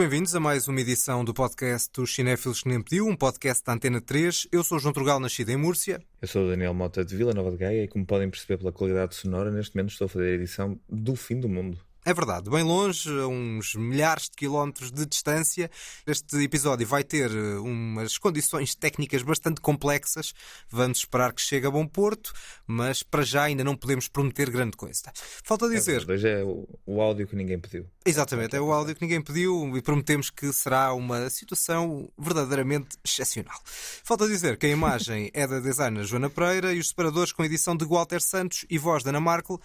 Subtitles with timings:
[0.00, 3.74] Bem-vindos a mais uma edição do podcast dos Cinéfilos que nem pediu, um podcast da
[3.74, 4.48] Antena 3.
[4.50, 6.00] Eu sou João Trugal, nascido em Múrcia.
[6.22, 8.72] Eu sou o Daniel Mota de Vila Nova de Gaia e, como podem perceber pela
[8.72, 11.78] qualidade sonora, neste momento estou a fazer a edição do fim do mundo.
[12.02, 15.70] É verdade, bem longe, a uns milhares de quilómetros de distância.
[16.06, 20.32] Este episódio vai ter eh, umas condições técnicas bastante complexas.
[20.70, 22.32] Vamos esperar que chegue a bom porto,
[22.66, 25.12] mas para já ainda não podemos prometer grande coisa.
[25.44, 26.08] Falta dizer.
[26.08, 27.86] É, hoje é o, o áudio que ninguém pediu.
[28.06, 33.60] Exatamente, é o áudio que ninguém pediu e prometemos que será uma situação verdadeiramente excepcional.
[34.02, 37.76] Falta dizer que a imagem é da designer Joana Pereira e os separadores com edição
[37.76, 39.60] de Walter Santos e voz da Ana Markel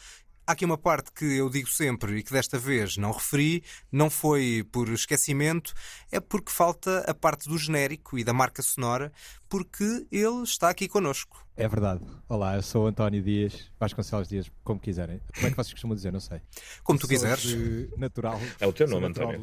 [0.48, 4.12] Há aqui uma parte que eu digo sempre e que desta vez não referi, não
[4.12, 5.74] foi por esquecimento,
[6.12, 9.12] é porque falta a parte do genérico e da marca sonora,
[9.50, 11.46] porque ele está aqui connosco.
[11.58, 12.04] É verdade.
[12.28, 15.22] Olá, eu sou o António Dias, Vasconcelos Dias, como quiserem.
[15.34, 16.12] Como é que vocês costumam dizer?
[16.12, 16.42] Não sei.
[16.84, 17.56] Como tu quiseres.
[17.98, 18.38] Natural.
[18.60, 19.42] É o teu nome, António.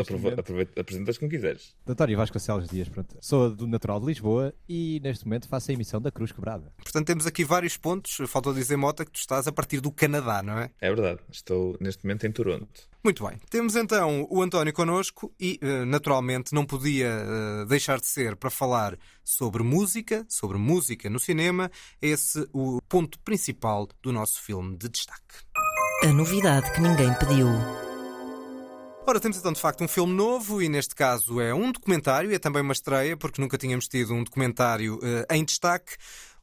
[0.00, 1.74] Aproveita-te como quiseres.
[1.84, 3.16] António Vasconcelos Dias, pronto.
[3.20, 6.72] Sou do natural de Lisboa e neste momento faço a emissão da Cruz Quebrada.
[6.76, 8.18] Portanto, temos aqui vários pontos.
[8.28, 10.70] Faltou dizer, Mota, que tu estás a partir do Canadá, não é?
[10.80, 11.18] É verdade.
[11.28, 12.91] Estou neste momento em Toronto.
[13.04, 13.40] Muito bem.
[13.50, 18.48] Temos então o António connosco e, eh, naturalmente, não podia eh, deixar de ser para
[18.48, 21.68] falar sobre música, sobre música no cinema.
[22.00, 25.34] Esse o ponto principal do nosso filme de destaque.
[26.04, 27.48] A novidade que ninguém pediu.
[29.04, 32.38] Ora, temos então de facto um filme novo e neste caso é um documentário, é
[32.38, 35.96] também uma estreia, porque nunca tínhamos tido um documentário uh, em destaque.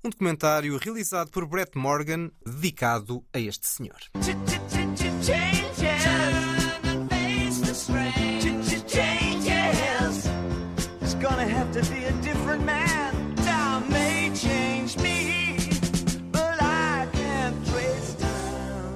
[0.04, 3.98] Um documentário realizado por Brett Morgan, dedicado a este senhor.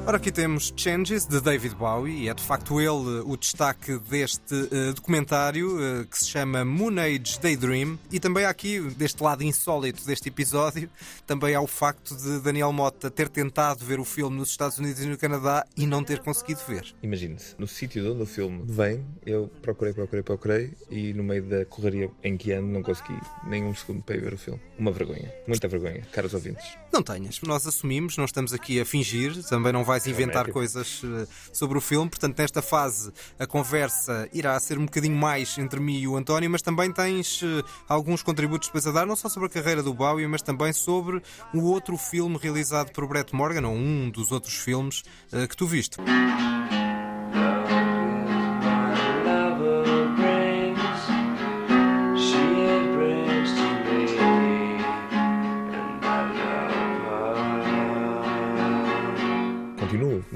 [0.06, 4.53] Ora, aqui temos Changes de David Bowie e é de facto ele o destaque deste
[4.53, 9.44] uh, documentário uh, que se chama Moon Age Daydream e também há aqui, deste lado
[9.44, 10.90] insólito deste episódio,
[11.25, 15.02] também há o facto de Daniel Mota ter tentado ver o filme nos Estados Unidos
[15.02, 16.94] e no Canadá e não ter conseguido ver.
[17.02, 21.44] Imagine-se, no sítio de onde o filme vem, eu procurei, procurei, procurei e no meio
[21.44, 24.59] da correria em que ando não consegui nem um segundo para ir ver o filme.
[24.78, 26.78] Uma vergonha, muita vergonha, caros ouvintes.
[26.92, 31.02] Não tenhas, nós assumimos, não estamos aqui a fingir, também não vai vais inventar coisas
[31.04, 32.09] eh, sobre o filme.
[32.09, 36.50] Portanto, nesta fase, a conversa irá ser um bocadinho mais entre mim e o António,
[36.50, 39.94] mas também tens eh, alguns contributos depois a dar, não só sobre a carreira do
[39.94, 41.22] Bowie, mas também sobre
[41.54, 45.68] o outro filme realizado por Brett Morgan, ou um dos outros filmes eh, que tu
[45.68, 45.98] viste.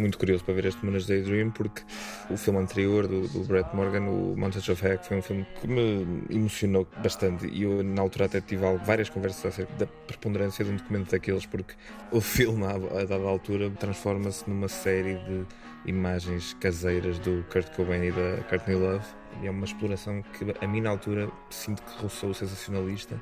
[0.07, 1.81] Muito curioso para ver este Moonage Daydream porque
[2.29, 5.67] o filme anterior do, do Brett Morgan, o Montage of Heck, foi um filme que
[5.67, 7.45] me emocionou bastante.
[7.47, 11.45] E eu na altura até tive várias conversas acerca da preponderância de um documento daqueles
[11.45, 11.73] porque
[12.11, 15.45] o filme a, a dada altura transforma-se numa série de
[15.85, 19.05] imagens caseiras do Kurt Cobain e da Courtney Love.
[19.41, 23.21] E é uma exploração que a mim na altura sinto que roçou o sensacionalista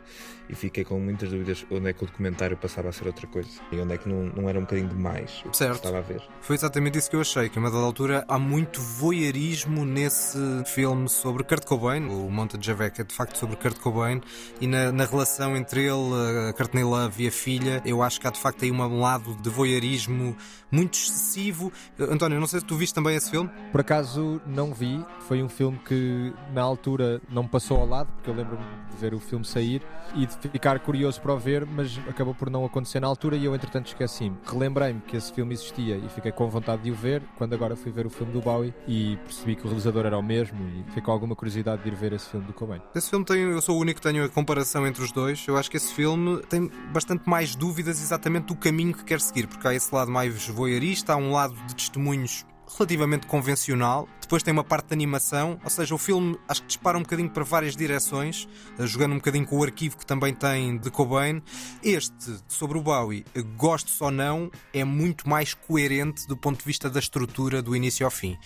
[0.50, 3.50] e fiquei com muitas dúvidas onde é que o documentário passava a ser outra coisa
[3.72, 5.76] e onde é que não, não era um bocadinho demais o que certo.
[5.76, 6.22] estava a ver.
[6.42, 10.38] Foi exatamente isso que eu achei, que a uma dada altura há muito voyeurismo nesse
[10.66, 14.22] filme sobre Kurt Cobain, o Monte de Javek é de facto sobre Kurt Cobain
[14.62, 18.28] e na, na, relação entre ele, a Courtney Love e a filha, eu acho que
[18.28, 20.36] há de facto aí um lado de voyeurismo
[20.72, 21.72] muito excessivo.
[22.00, 23.50] António, não sei se tu viste também esse filme?
[23.72, 28.30] Por acaso não vi, foi um filme que na altura não passou ao lado, porque
[28.30, 29.82] eu lembro-me de ver o filme sair
[30.16, 33.46] e de ficar curioso para o ver, mas acabou por não acontecer na altura e
[33.46, 34.38] eu entretanto esqueci-me.
[34.46, 37.92] Relembrei-me que esse filme existia e fiquei com vontade de o ver quando agora fui
[37.92, 41.04] ver o filme do Bowie e percebi que o realizador era o mesmo e fiquei
[41.04, 42.82] com alguma curiosidade de ir ver esse filme do Cobain.
[42.94, 45.46] Esse filme tem, eu sou o único que tenho a comparação entre os dois.
[45.48, 49.48] Eu acho que esse filme tem bastante mais dúvidas exatamente do caminho que quer seguir,
[49.48, 54.08] porque há esse lado mais voyeurista, há um lado de testemunhos relativamente convencional.
[54.22, 57.30] Depois tem uma parte de animação, ou seja, o filme acho que dispara um bocadinho
[57.30, 58.48] para várias direções,
[58.80, 61.42] eh, jogando um bocadinho com o arquivo que também tem de Cobain.
[61.84, 63.26] Este, sobre o Bowie,
[63.56, 68.06] gosto ou não, é muito mais coerente do ponto de vista da estrutura do início
[68.06, 68.38] ao fim.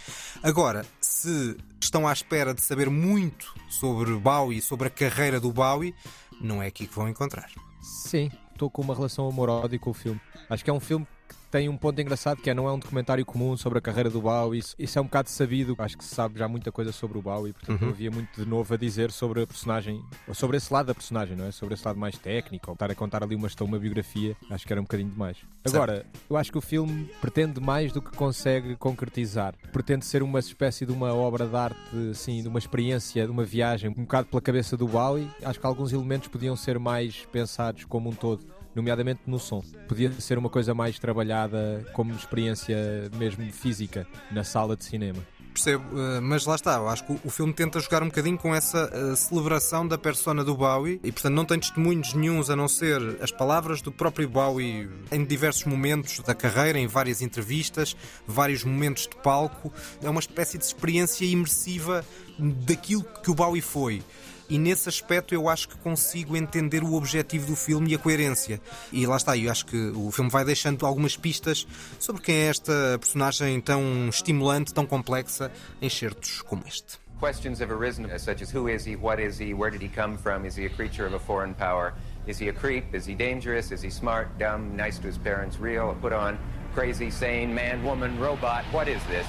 [0.43, 5.95] Agora, se estão à espera de saber muito sobre Bowie, sobre a carreira do Bowie,
[6.41, 7.49] não é aqui que vão encontrar.
[7.81, 10.19] Sim, estou com uma relação amor-ódio com o filme.
[10.49, 11.07] Acho que é um filme
[11.51, 14.21] tem um ponto engraçado que é não é um documentário comum sobre a carreira do
[14.21, 14.59] Bowie.
[14.59, 15.75] Isso, isso é um bocado sabido.
[15.77, 17.87] Acho que se sabe já muita coisa sobre o Bowie, portanto Uhum.
[17.87, 20.95] não havia muito de novo a dizer sobre a personagem, ou sobre esse lado da
[20.95, 21.51] personagem, não é?
[21.51, 24.65] Sobre esse lado mais técnico, ou estar a contar ali uma história, uma biografia, acho
[24.65, 25.37] que era um bocadinho demais.
[25.65, 29.53] Agora, eu acho que o filme pretende mais do que consegue concretizar.
[29.71, 31.79] Pretende ser uma espécie de uma obra de arte,
[32.11, 35.29] assim, de uma experiência, de uma viagem, um bocado pela cabeça do Bowie.
[35.43, 38.45] Acho que alguns elementos podiam ser mais pensados como um todo
[38.75, 39.63] nomeadamente no som.
[39.87, 42.77] Podia ser uma coisa mais trabalhada como experiência
[43.17, 45.19] mesmo física na sala de cinema.
[45.51, 48.53] Percebo, eh, mas lá está, eu acho que o- filme tenta jogar um bocadinho com
[48.55, 52.67] essa eh, celebração da persona do Bowie e, portanto, não tem testemunhos nenhuns a não
[52.67, 58.63] ser as palavras do próprio Bowie em diversos momentos da carreira, em várias entrevistas, vários
[58.63, 59.73] momentos de palco.
[60.03, 62.05] É uma espécie de experiência imersiva
[62.37, 64.01] daquilo que o Bowie foi.
[64.49, 68.59] E nesse aspecto eu acho que consigo entender o objetivo do filme e a coerência.
[68.91, 71.67] E lá está, eu acho que o filme vai deixando algumas pistas
[71.99, 76.97] sobre quem é esta personagem tão estimulante, tão complexa, em certos como este.
[77.19, 80.17] Questions have arisen, such as who is he, what is he, where did he come
[80.17, 81.93] from, is he a creature of a foreign power,
[82.25, 85.59] is he a creep, is he dangerous, is he smart, dumb, nice to his parents,
[85.59, 86.39] real, put on,
[86.73, 89.27] crazy, sane, man, woman, robot, what is this?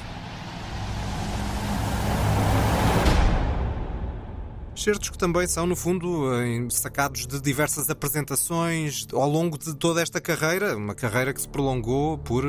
[4.75, 6.23] Certos que também são, no fundo,
[6.71, 12.17] sacados de diversas apresentações ao longo de toda esta carreira, uma carreira que se prolongou
[12.17, 12.45] por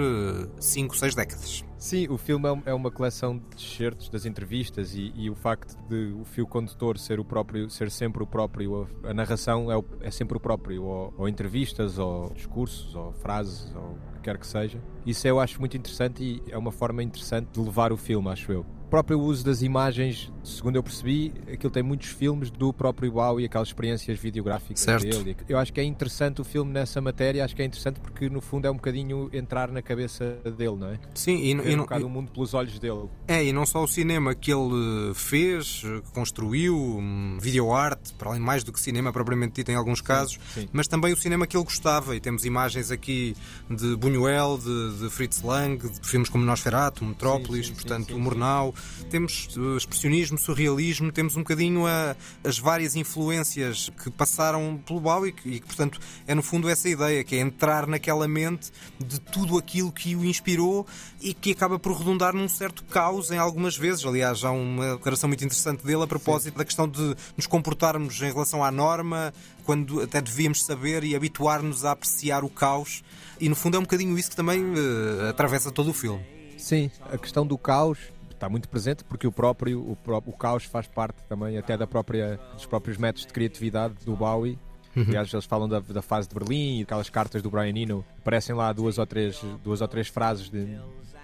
[0.59, 1.65] 5, 6 décadas.
[1.77, 5.75] Sim, o filme é é uma coleção de excertos das entrevistas e, e o facto
[5.89, 9.75] de o fio condutor ser o próprio, ser sempre o próprio, a, a narração é,
[9.75, 14.21] o- é sempre o próprio, ou, ou entrevistas, ou discursos, ou frases, ou o que
[14.21, 14.79] quer que seja.
[15.05, 18.51] Isso eu acho muito interessante e é uma forma interessante de levar o filme, acho
[18.51, 18.65] eu.
[18.91, 23.45] O próprio uso das imagens, segundo eu percebi, aquilo tem muitos filmes do próprio Bowie,
[23.45, 25.03] aquelas experiências videográficas Certo.
[25.05, 25.37] dele.
[25.47, 28.41] Eu acho que é interessante o filme nessa matéria, acho que é interessante porque no
[28.41, 30.99] fundo é um bocadinho entrar na cabeça dele, não é?
[31.15, 33.07] Sim, e, ver e um não- bocado o mundo pelos olhos dele.
[33.29, 38.41] É, e não só o cinema que ele fez, eh, construiu, hum, videoarte, para além
[38.41, 40.67] mais do que cinema propriamente dito em alguns casos, sim.
[40.73, 42.13] mas também o cinema que ele gostava.
[42.13, 43.37] E temos imagens aqui
[43.69, 48.19] de Buñuel, de, de Fritz Lang, de filmes como Nosferatu, Metrópolis, Sim, portanto, o.
[48.19, 48.75] Murnau.
[49.09, 55.33] Temos eh, expressionismo, surrealismo, temos um bocadinho a- as várias influências que passaram pelo Bowie
[55.45, 59.57] e que, portanto, é no fundo essa ideia, que é entrar naquela mente de tudo
[59.57, 60.85] aquilo que o inspirou
[61.21, 64.05] e que acaba por redundar num certo caos em algumas vezes.
[64.05, 68.31] Aliás, há uma declaração muito interessante dele a propósito da questão de nos comportarmos em
[68.31, 69.33] relação à norma,
[69.63, 73.03] quando até devíamos saber e habituar-nos a apreciar o caos.
[73.39, 76.23] E no fundo é um bocadinho isso que também eh, atravessa todo o filme.
[76.57, 77.97] Sim, a questão do caos
[78.41, 82.39] está muito presente porque o próprio o, o caos faz parte também até da própria
[82.55, 84.57] dos próprios métodos de criatividade do Bowie.
[84.95, 88.03] Aliás, eles falam da, da fase de Berlim e aquelas cartas do Brian Eno.
[88.17, 90.77] Aparecem lá duas ou três, duas ou três frases de-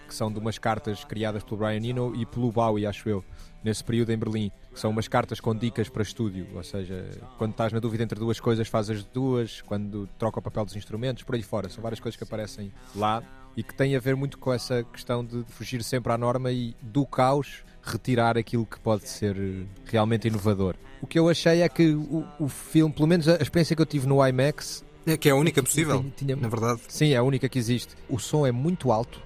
[0.07, 3.25] que são de umas cartas criadas pelo Brian Eno e pelo Bowie, acho eu,
[3.61, 4.51] nesse período em Berlim.
[4.71, 6.47] Que são umas cartas com dicas para estúdio.
[6.55, 9.61] Ou seja, quando estás na dúvida entre duas coisas, faz as duas.
[9.63, 11.67] Quando troca o papel dos instrumentos, por aí fora.
[11.67, 13.21] São várias coisas que aparecem lá
[13.57, 16.75] e que tem a ver muito com essa questão de fugir sempre à norma e
[16.81, 20.75] do caos retirar aquilo que pode ser eh, realmente inovador.
[21.01, 23.85] O que eu achei é que o, o filme, pelo menos a experiência que eu
[23.85, 26.81] tive no IMAX, É que é a única possível, tinha- na verdade.
[26.87, 27.95] sim, é a única que existe.
[28.09, 29.21] O som é muito alto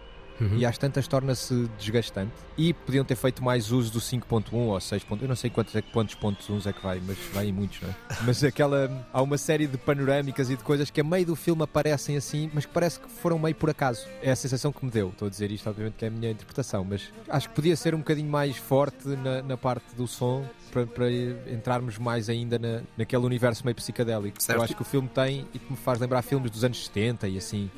[0.57, 2.31] e às tantas torna-se desgastante.
[2.57, 5.81] E podiam ter feito mais uso do 5.1 ou 6.1, eu não sei quantos, é,
[5.81, 7.95] quantos pontos uns é que vai, mas vai em muitos, não é?
[8.25, 9.07] Mas aquela.
[9.11, 12.51] Há uma série de panorâmicas e de coisas que a meio do filme aparecem assim,
[12.53, 14.05] mas que parece que foram meio por acaso.
[14.21, 15.09] É a sensação que me deu.
[15.09, 17.95] Estou a dizer isto, obviamente, que é a minha interpretação, mas acho que podia ser
[17.95, 20.45] um bocadinho mais forte na, na parte do som.
[20.71, 21.11] Para, para
[21.51, 24.41] entrarmos mais ainda na, naquele universo meio psicadélico.
[24.41, 24.57] Certo.
[24.57, 27.27] Eu acho que o filme tem e que me faz lembrar filmes dos anos 70
[27.27, 27.69] e assim,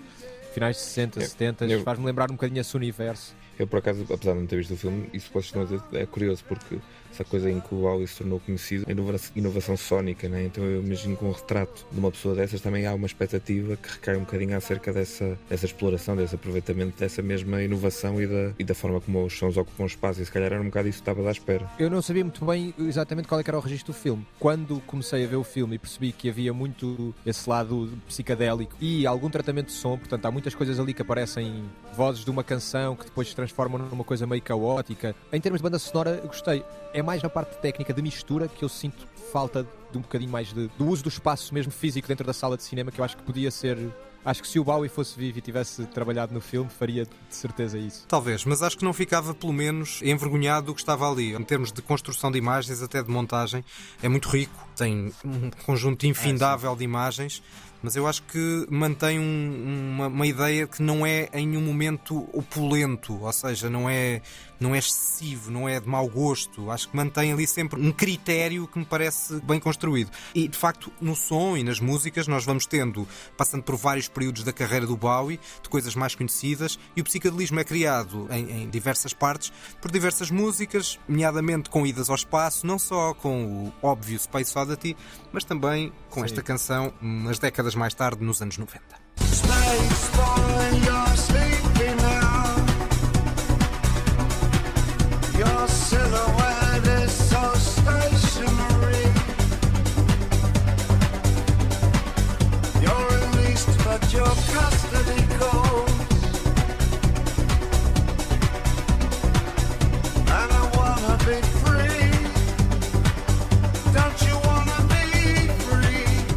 [0.53, 3.33] finais de 60, Eu- 70, eu- faz-me lembrar um bocadinho esse universo.
[3.59, 5.65] Eu, por acaso, apesar de não ter visto o filme, isso que vocês estão a
[5.65, 6.77] dizer é curioso, porque
[7.13, 8.91] essa coisa em que o Bowie se tornou conhecido, a
[9.37, 10.45] inovação, sónica, né?
[10.45, 13.89] então eu imagino que um retrato de uma pessoa dessas também há uma expectativa que
[13.89, 18.63] recai um bocadinho acerca dessa, dessa exploração, desse aproveitamento, dessa mesma inovação e da, e
[18.63, 21.09] da forma como os sons ocupam espaço, e se calhar era um bocado isso que
[21.09, 21.69] estava à espera.
[21.77, 24.25] Eu não sabia muito bem exatamente qual é era o registro do filme.
[24.39, 29.05] Quando comecei a ver o filme e percebi que havia muito esse lado psicadélico e
[29.05, 31.63] algum tratamento de som, portanto há muitas coisas ali que aparecem
[31.95, 35.15] vozes de uma canção que depois se transformam numa coisa meio caótica.
[35.31, 36.63] Em termos de banda sonora, gostei.
[36.93, 40.53] É mais na parte técnica de mistura que eu sinto falta de um bocadinho mais
[40.53, 43.17] de, do uso do espaço mesmo físico dentro da sala de cinema, que eu acho
[43.17, 43.77] que podia ser.
[44.23, 47.77] Acho que se o Bowie fosse vivo e tivesse trabalhado no filme, faria de certeza
[47.77, 48.05] isso.
[48.07, 51.33] Talvez, mas acho que não ficava, pelo menos, envergonhado do que estava ali.
[51.33, 53.65] Em termos de construção de imagens, até de montagem,
[54.01, 54.55] é muito rico.
[54.77, 57.41] Tem um conjunto infindável de imagens.
[57.83, 62.29] Mas eu acho que mantém um, uma, uma, ideia que não é em nenhum momento
[62.31, 64.21] opulento, ou seja, não é,
[64.57, 66.71] não é excessivo, não é de mau gosto.
[66.71, 70.09] Acho que mantém ali sempre um critério que me parece bem construído.
[70.33, 74.45] E de facto, no som e nas músicas, nós vamos tendo, passando por vários períodos
[74.45, 78.69] da carreira do Bowie, de coisas mais conhecidas, e o psicadelismo é criado em, em
[78.69, 84.17] diversas partes por diversas músicas, nomeadamente com idas ao espaço, não só com o óbvio
[84.17, 84.95] Space Oddity,
[85.33, 86.25] mas também com Sim.
[86.25, 88.81] esta canção umas décadas mais tarde, nos anos 90.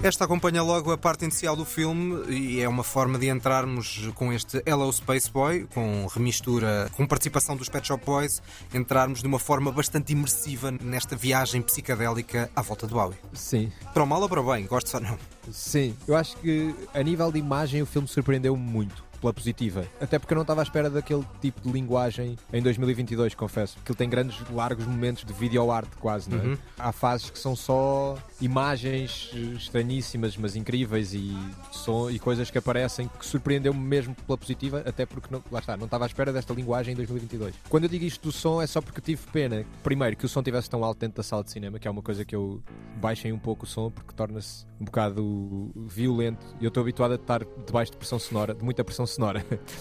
[0.06, 4.32] Esta acompanha logo a parte inicial do filme e é uma forma de entrarmos com
[4.32, 8.40] este Hello Space Boy, com remistura, com participação dos Pet Shop Boys,
[8.72, 13.18] entrarmos de uma forma bastante imersiva nesta viagem psicadélica à volta do Bowie.
[13.32, 13.72] Sim.
[13.92, 15.18] Para o mal ou para o bem, gosto ou não?
[15.50, 19.86] Sim, eu acho que a nível de imagem o filme surpreendeu-me muito pela positiva.
[20.00, 23.76] Até porque eu não estava à espera daquele tipo de linguagem em 2022, confesso.
[23.84, 26.42] Que ele tem grandes, largos momentos de video art quase, não é?
[26.42, 26.58] Uhum.
[26.78, 31.36] Há fases que são só imagens estranhíssimas, mas incríveis e,
[31.72, 35.76] som, e coisas que aparecem que surpreendeu-me mesmo pela positiva, até porque, não, lá está,
[35.76, 37.54] não estava à espera desta linguagem em 2022.
[37.68, 40.40] Quando eu digo isto do som é só porque tive pena, primeiro, que o som
[40.40, 42.62] estivesse tão alto dentro da sala de cinema, que é uma coisa que eu
[42.96, 47.14] baixei um pouco o som porque torna-se um bocado violento e eu estou habituado a
[47.14, 49.15] estar debaixo de pressão sonora, de muita pressão sonora.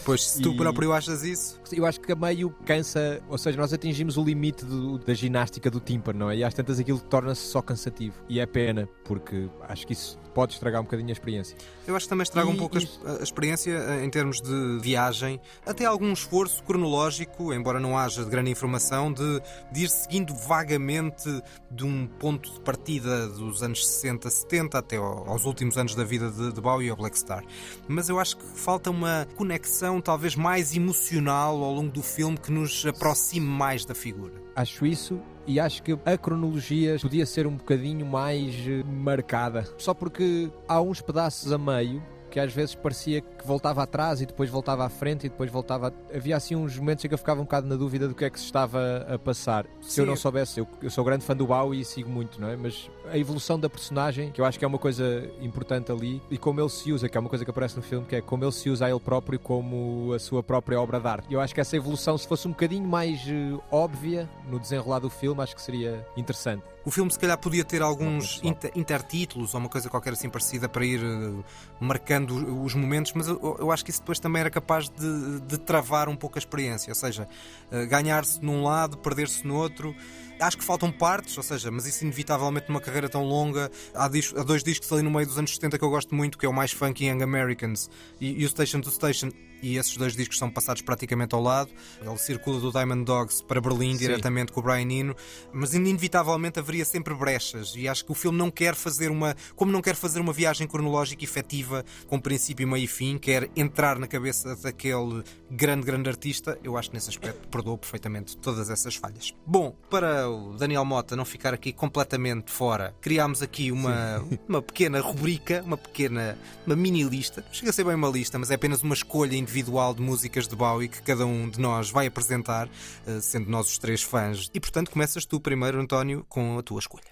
[0.03, 1.59] Pois, se tu próprio achas isso?
[1.71, 5.69] Eu acho que a meio cansa, ou seja, nós atingimos o limite do, da ginástica
[5.69, 6.37] do tímpano, não é?
[6.37, 8.15] E às tantas aquilo torna-se só cansativo.
[8.29, 11.57] E é pena, porque acho que isso pode estragar um bocadinho a experiência.
[11.87, 12.87] Eu acho que também estraga e, um pouco e...
[13.05, 18.51] a, experiência eh, em termos de viagem, até algum esforço cronológico, embora não haja grande
[18.51, 24.77] informação, de, de ir seguindo vagamente de um ponto de partida dos anos 60, 70
[24.77, 27.43] até aos últimos anos da vida de, de Bowie ao Black Star.
[27.87, 32.51] Mas eu acho que falta uma conexão talvez mais emocional ao longo do filme que
[32.51, 34.33] nos aproxime mais da figura.
[34.53, 39.67] Acho isso e acho que a cronologia podia ser um bocadinho mais eh, marcada.
[39.77, 42.01] Só porque há uns pedaços a meio
[42.35, 45.93] que às vezes parecia que voltava atrás e depois voltava à frente e depois voltava.
[46.13, 48.29] Havia assim uns momentos em que eu ficava um bocado na dúvida do que é
[48.29, 49.65] que se estava a passar.
[49.79, 50.01] Se Sim.
[50.01, 52.57] eu não soubesse, eu, eu, sou grande fã do Bowie e sigo muito, não é?
[52.57, 56.37] Mas a evolução da personagem, que eu acho que é uma coisa importante ali, e
[56.37, 58.43] como ele se usa, que é uma coisa que aparece no filme, que é como
[58.43, 61.33] ele se usa a ele próprio como a sua própria obra de arte.
[61.33, 65.09] Eu acho que essa evolução, se fosse um bocadinho mais uh, óbvia no desenrolar do
[65.09, 66.74] filme, acho que seria interessante.
[66.85, 70.69] O filme se calhar podia ter alguns inter intertítulos ou uma coisa qualquer assim parecida
[70.69, 71.43] para ir uh,
[71.79, 75.57] marcando os momentos, mas eu, eu, acho que isso depois também era capaz de, de
[75.57, 77.27] travar um pouco a experiência, ou seja,
[77.71, 79.95] uh, ganhar-se num lado, perder-se no outro.
[80.39, 83.71] Acho que faltam partes, ou seja, mas isso inevitavelmente numa carreira tão longa.
[83.93, 86.45] Há, há, dois discos ali no meio dos anos 70 que eu gosto muito, que
[86.45, 87.89] é o mais funky Young Americans
[88.19, 91.71] e, e o Station to Station e esses dois discos são passados praticamente ao lado.
[91.99, 93.99] Ele circula do Diamond Dogs para Berlim Sim.
[93.99, 95.15] diretamente com o Brian Eno,
[95.51, 99.71] mas inevitavelmente haveria sempre brechas e acho que o filme não quer fazer uma, como
[99.71, 104.07] não quer fazer uma viagem cronológica efetiva com princípio, meio e fim, quer entrar na
[104.07, 109.33] cabeça daquele grande, grande artista, eu acho que nesse aspecto perdoou perfeitamente todas essas falhas.
[109.45, 114.99] Bom, para o Daniel Mota não ficar aqui completamente fora, criámos aqui uma, uma pequena
[114.99, 118.55] rubrica, uma pequena, uma mini lista, não chega a ser bem uma lista, mas é
[118.55, 122.69] apenas uma escolha individual de músicas de Bowie que cada um de nós vai apresentar,
[123.05, 124.49] eh, sendo nós os três fãs.
[124.53, 127.03] E portanto começas tu primeiro, António, com a tua escolha.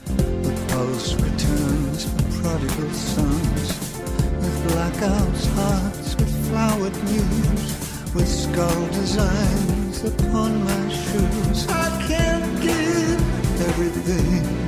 [8.15, 11.65] with skull designs upon my shoes.
[11.69, 14.63] I can't give everything.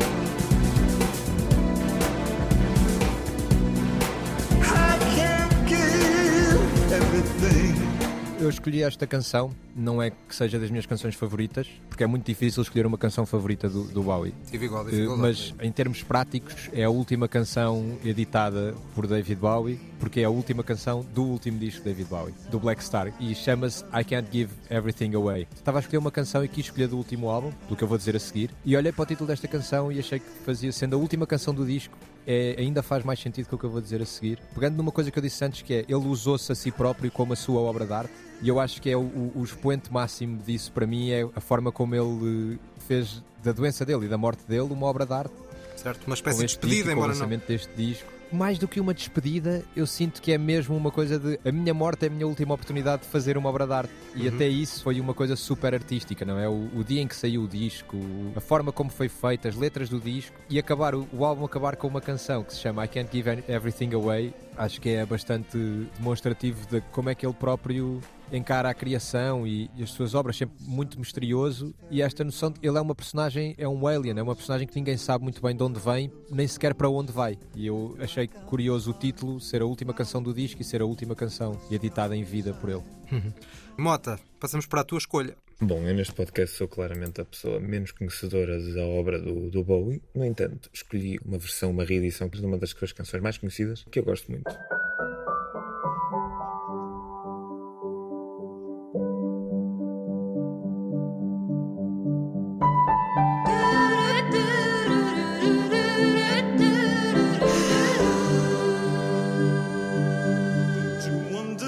[8.46, 12.28] Eu escolhi esta canção, não é que seja das minhas canções favoritas, porque é muito
[12.28, 14.36] difícil escolher uma canção favorita do, do Bowie.
[14.54, 20.20] igual, igual, mas em termos práticos, é a última canção editada por David Bowie, porque
[20.20, 23.84] é a última canção do último disco de David Bowie, do Black Star, e chama-se
[23.86, 25.48] I Can't Give Everything Away.
[25.56, 27.98] Estava a escolher uma canção e quis escolher do último álbum, do que eu vou
[27.98, 30.96] dizer a seguir, e olhei para o título desta canção e achei que fazia, sendo
[30.96, 31.98] a última canção do disco,
[32.28, 34.40] é, ainda faz mais sentido com o que eu vou dizer a seguir.
[34.54, 37.34] Pegando numa coisa que eu disse antes, que é ele usou-se a si próprio como
[37.34, 40.72] a sua obra de arte, e eu acho que é o, o, expoente máximo disso
[40.72, 44.72] para mim é a forma como ele fez da doença dele e da morte dele
[44.72, 45.34] uma obra de arte.
[45.76, 47.48] Certo, uma espécie de despedida, embora o lançamento não.
[47.48, 51.40] deste disco mais do que uma despedida, eu sinto que é mesmo uma coisa de
[51.48, 53.94] a minha morte é a minha última oportunidade de fazer uma obra de arte.
[54.14, 54.36] E Uhum.
[54.36, 56.48] até isso foi uma coisa super artística, não é?
[56.48, 57.98] O, o dia em que saiu o disco,
[58.36, 61.76] a forma como foi feita, as letras do disco e acabar o, o álbum acabar
[61.76, 65.58] com uma canção que se chama I Can't Give Everything Away, acho que é bastante
[65.98, 70.36] demonstrativo de como é que ele próprio encara a criação e, e as suas obras
[70.36, 74.24] sempre muito misterioso e esta noção de ele é uma personagem, é um alien, é
[74.24, 77.38] uma personagem que ninguém sabe muito bem de onde vem, nem sequer para onde vai.
[77.56, 80.86] E eu achei curioso o título ser a última canção do disco e ser a
[80.86, 82.84] última canção editada em vida por ele.
[83.78, 85.36] Mota, passamos para a tua escolha.
[85.62, 90.02] Bom, eu neste podcast sou claramente a pessoa menos conhecedora da obra do, do Bowie.
[90.14, 94.00] No entanto, escolhi uma versão, uma reedição de uma das suas canções mais conhecidas, que
[94.00, 94.54] eu gosto muito.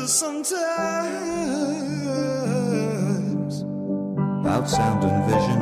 [0.08, 0.77] Sometimes
[4.66, 5.62] sound and vision.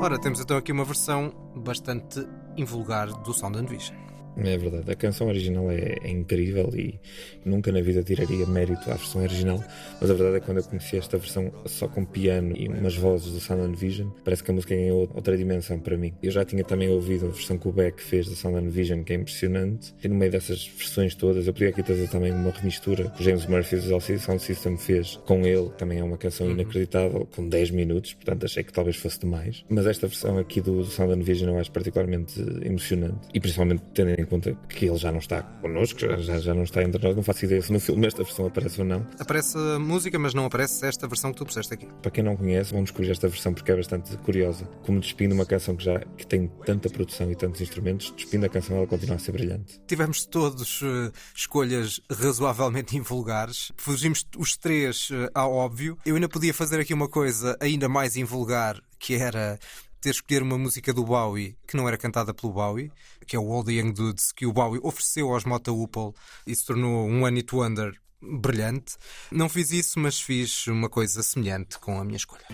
[0.00, 2.26] Ora, temos então aqui uma versão bastante
[2.56, 3.96] invulgar do Sound and Vision.
[4.36, 7.00] É verdade, a canção original é, é incrível e
[7.44, 9.62] nunca na vida tiraria mérito à versão original,
[10.00, 12.94] mas a verdade é que quando eu conheci esta versão só com piano e umas
[12.96, 16.14] vozes do Sound and Vision, parece que a música ganhou outra dimensão para mim.
[16.22, 19.02] Eu já tinha também ouvido a versão que o Beck fez da Sound and Vision,
[19.02, 22.50] que é impressionante, e no meio dessas versões todas, eu podia aqui trazer também uma
[22.50, 26.16] remistura que o James Murphy do LCD Sound System fez com ele, também é uma
[26.16, 29.64] canção inacreditável, com 10 minutos, portanto achei que talvez fosse demais.
[29.68, 33.82] Mas esta versão aqui do, do Sound and Vision eu acho particularmente emocionante, e principalmente
[33.94, 37.16] tendo em conta que ele já não está connosco, já, já, não está entre nós,
[37.16, 39.06] não faço ideia se no filme esta versão aparece ou não.
[39.18, 41.88] Aparece a música, mas não aparece esta versão que tu puseste aqui.
[42.02, 44.64] Para quem não conhece, vão descobrir esta versão porque é bastante curiosa.
[44.84, 48.48] Como despindo uma canção que já que tem tanta produção e tantos instrumentos, despindo a
[48.48, 49.80] canção ela continua a ser brilhante.
[49.86, 53.72] Tivemos todos eh, escolhas razoavelmente invulgares.
[53.76, 55.96] Fugimos os três eh, ao óbvio.
[56.04, 59.58] Eu ainda podia fazer aqui uma coisa ainda mais invulgar, que era
[60.00, 62.92] ter escolher uma música do Bowie que não era cantada pelo Bowie,
[63.26, 66.12] que é o All the Young Dudes, que o Bowie ofereceu aos Mota Hoople
[66.46, 68.96] e se tornou um One It Wonder brilhante.
[69.30, 72.46] Não fiz isso, mas fiz uma coisa semelhante com a minha escolha.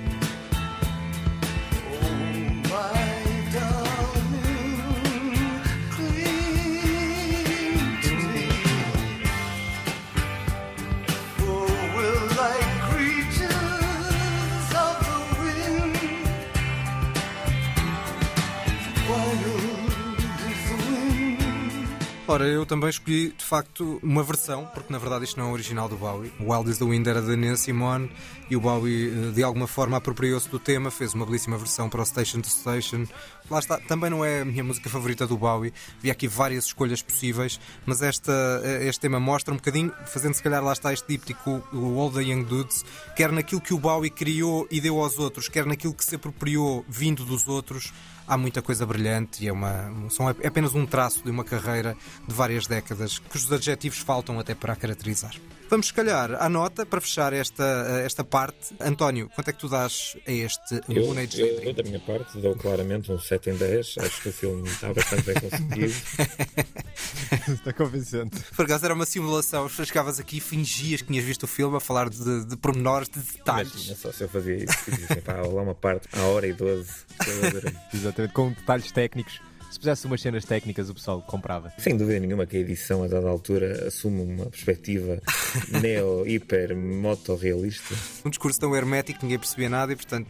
[22.34, 25.88] Ora, eu também escolhi de facto uma versão, porque na verdade isto não é original
[25.88, 26.32] do Bowie.
[26.40, 28.10] O Wild is the Wind era da Nina Simone
[28.50, 32.02] e o Bowie eh, de alguma forma apropriou-se do tema, fez uma belíssima versão para
[32.02, 33.06] o Station to Station.
[33.48, 37.00] Lá está, também não é a minha música favorita do Bowie, havia aqui várias escolhas
[37.02, 38.32] possíveis, mas esta,
[38.64, 42.10] eh, este tema mostra um bocadinho, fazendo se calhar lá está este díptico, o All
[42.10, 45.94] the Young Dudes, quer naquilo que o Bowie criou e deu aos outros, quer naquilo
[45.94, 47.92] que se apropriou vindo dos outros
[48.26, 51.96] há muita coisa brilhante e é, uma, são, é apenas um traço de uma carreira
[52.26, 55.34] de várias décadas, cujos adjetivos faltam até para a caracterizar.
[55.74, 57.64] Vamos, se calhar, à nota para fechar esta,
[58.04, 58.76] esta parte.
[58.78, 61.64] António, quanto é que tu dás a este Eu, Moon Age eu, Daydream?
[61.64, 63.96] eu, da minha parte, dou claramente um 7 em 10.
[63.98, 65.94] Acho que o filme está bastante bem conseguido.
[67.48, 68.40] Está convincente.
[68.54, 71.80] Por acaso era uma simulação, chegavas aqui e fingias que tinhas visto o filme a
[71.80, 73.72] falar de, de pormenores, de detalhes.
[73.72, 74.90] Imagina só se eu fazia isso.
[74.90, 76.88] dizia pá, lá uma parte, à hora e 12.
[77.26, 77.74] Eu adorei.
[77.92, 79.40] Exatamente, com detalhes técnicos.
[79.74, 81.72] Se pusesse umas cenas técnicas, o pessoal comprava.
[81.78, 85.20] Sem dúvida nenhuma que a edição, a dada altura, assume uma perspectiva
[85.82, 87.92] neo, hiper, motorrealista.
[88.24, 90.28] Um discurso tão hermético que ninguém percebia nada e, portanto,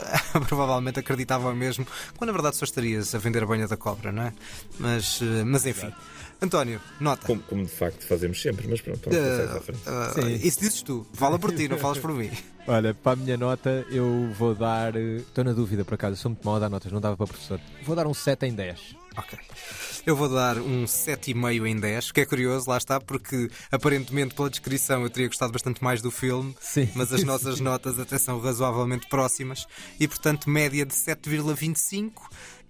[0.48, 4.22] provavelmente acreditava mesmo, quando na verdade só estarias a vender a banha da cobra, não
[4.22, 4.32] é?
[4.78, 5.92] Mas, eh, mas enfim.
[6.40, 7.26] António, nota.
[7.26, 9.82] Como, como de facto fazemos sempre, mas pronto, vamos passar à frente.
[9.84, 10.40] Ah, Sim.
[10.42, 11.06] isso dizes tu.
[11.12, 12.30] Fala por ti, não falas por mim.
[12.68, 14.96] Olha, para a minha nota, eu vou dar.
[14.96, 17.16] eh, Estou na dúvida por acaso, eu sou muito mau a dar notas, não dava
[17.16, 17.60] para professor.
[17.84, 18.96] Vou dar um 7 em 10.
[19.16, 19.38] Ok.
[20.04, 24.50] Eu vou dar um 7,5 em 10, que é curioso, lá está, porque aparentemente pela
[24.50, 26.88] descrição eu teria gostado bastante mais do filme, Sim.
[26.94, 29.66] mas as nossas notas até são razoavelmente próximas
[29.98, 32.12] e, portanto, média de 7,25.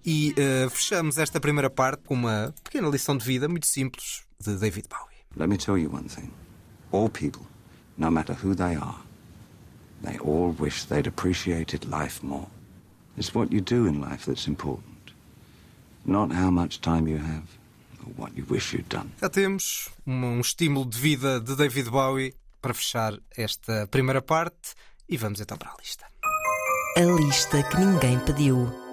[0.05, 4.55] E eh, fechamos esta primeira parte com uma pequena lição de vida muito simples de
[4.55, 5.17] David Bowie.
[5.35, 6.31] Let me tell you one thing.
[6.91, 7.41] All people,
[7.97, 8.95] no matter who they are,
[10.03, 12.47] they all wish they'd appreciated life more.
[13.17, 15.13] It's what you do in life that's important,
[16.05, 17.47] not how much time you have
[18.05, 19.09] or what you wish you'd done.
[19.21, 24.75] Já temos um, um estímulo de vida de David Bowie para fechar esta primeira parte
[25.09, 26.05] e vamos então para a lista.
[26.97, 28.86] A lista que ninguém pediu.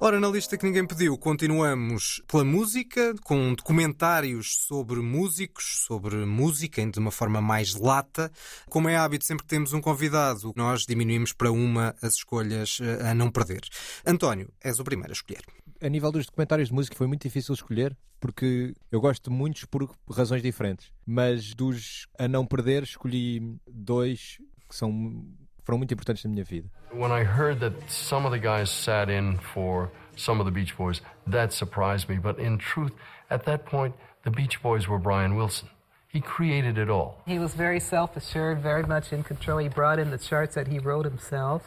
[0.00, 6.86] Ora, na lista que ninguém pediu, continuamos pela música, com documentários sobre músicos, sobre música,
[6.86, 8.30] de uma forma mais lata.
[8.70, 13.10] Como é hábito, sempre que temos um convidado, nós diminuímos para uma as escolhas eh,
[13.10, 13.62] a não perder.
[14.06, 15.42] António, és o primeiro a escolher.
[15.82, 19.64] A nível dos documentários de música foi muito difícil escolher, porque eu gosto de muitos
[19.64, 20.92] por razões diferentes.
[21.04, 25.24] Mas dos a não perder, escolhi dois que são,
[25.68, 26.66] foram muito importantes na minha vida.
[26.90, 30.74] When I heard that some of the guys sat in for some of the Beach
[30.74, 32.16] Boys, that surprised me.
[32.16, 32.92] But in truth,
[33.28, 35.68] at that point, the Beach Boys were Brian Wilson.
[36.08, 37.22] He created it all.
[37.26, 39.58] He was very self assured, very much in control.
[39.58, 41.62] He brought in the charts that he wrote himself.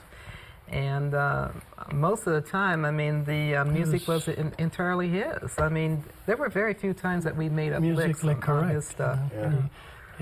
[0.68, 1.50] And uh,
[1.94, 5.60] most of the time, I mean, the uh, music was in, entirely his.
[5.60, 8.70] I mean, there were very few times that we made up licks musically on, on
[8.70, 9.20] his stuff.
[9.30, 9.70] He had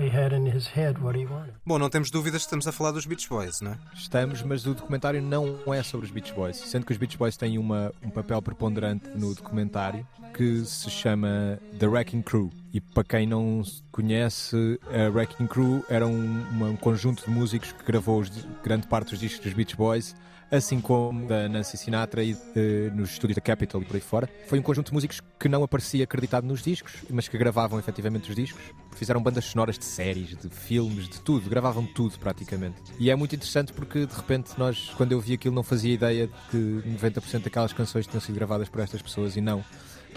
[0.00, 1.54] in his head what he wanted.
[1.64, 3.78] Bom, não temos dúvidas que estamos a falar dos Beach Boys, não é?
[3.94, 7.36] Estamos, mas o documentário não é sobre os Beach Boys, sendo que os Beach Boys
[7.36, 12.50] têm uma, um papel preponderante no documentário que se chama The Wrecking Crew.
[12.72, 17.84] E para quem não conhece, a Wrecking Crew era um, um conjunto de músicos que
[17.84, 18.30] gravou os,
[18.62, 20.14] grande parte dos discos dos Beach Boys,
[20.50, 24.28] assim como da Nancy Sinatra e, eh, nos estúdios da Capitol e por aí fora.
[24.48, 28.30] Foi um conjunto de músicos que não aparecia acreditado nos discos, mas que gravavam efetivamente
[28.30, 28.62] os discos.
[28.96, 32.76] Fizeram bandas sonoras de séries, de filmes, de tudo, gravavam tudo praticamente.
[32.98, 36.26] E é muito interessante porque de repente nós, quando eu vi aquilo, não fazia ideia
[36.26, 39.64] de que 90% daquelas canções tinham sido gravadas por estas pessoas e não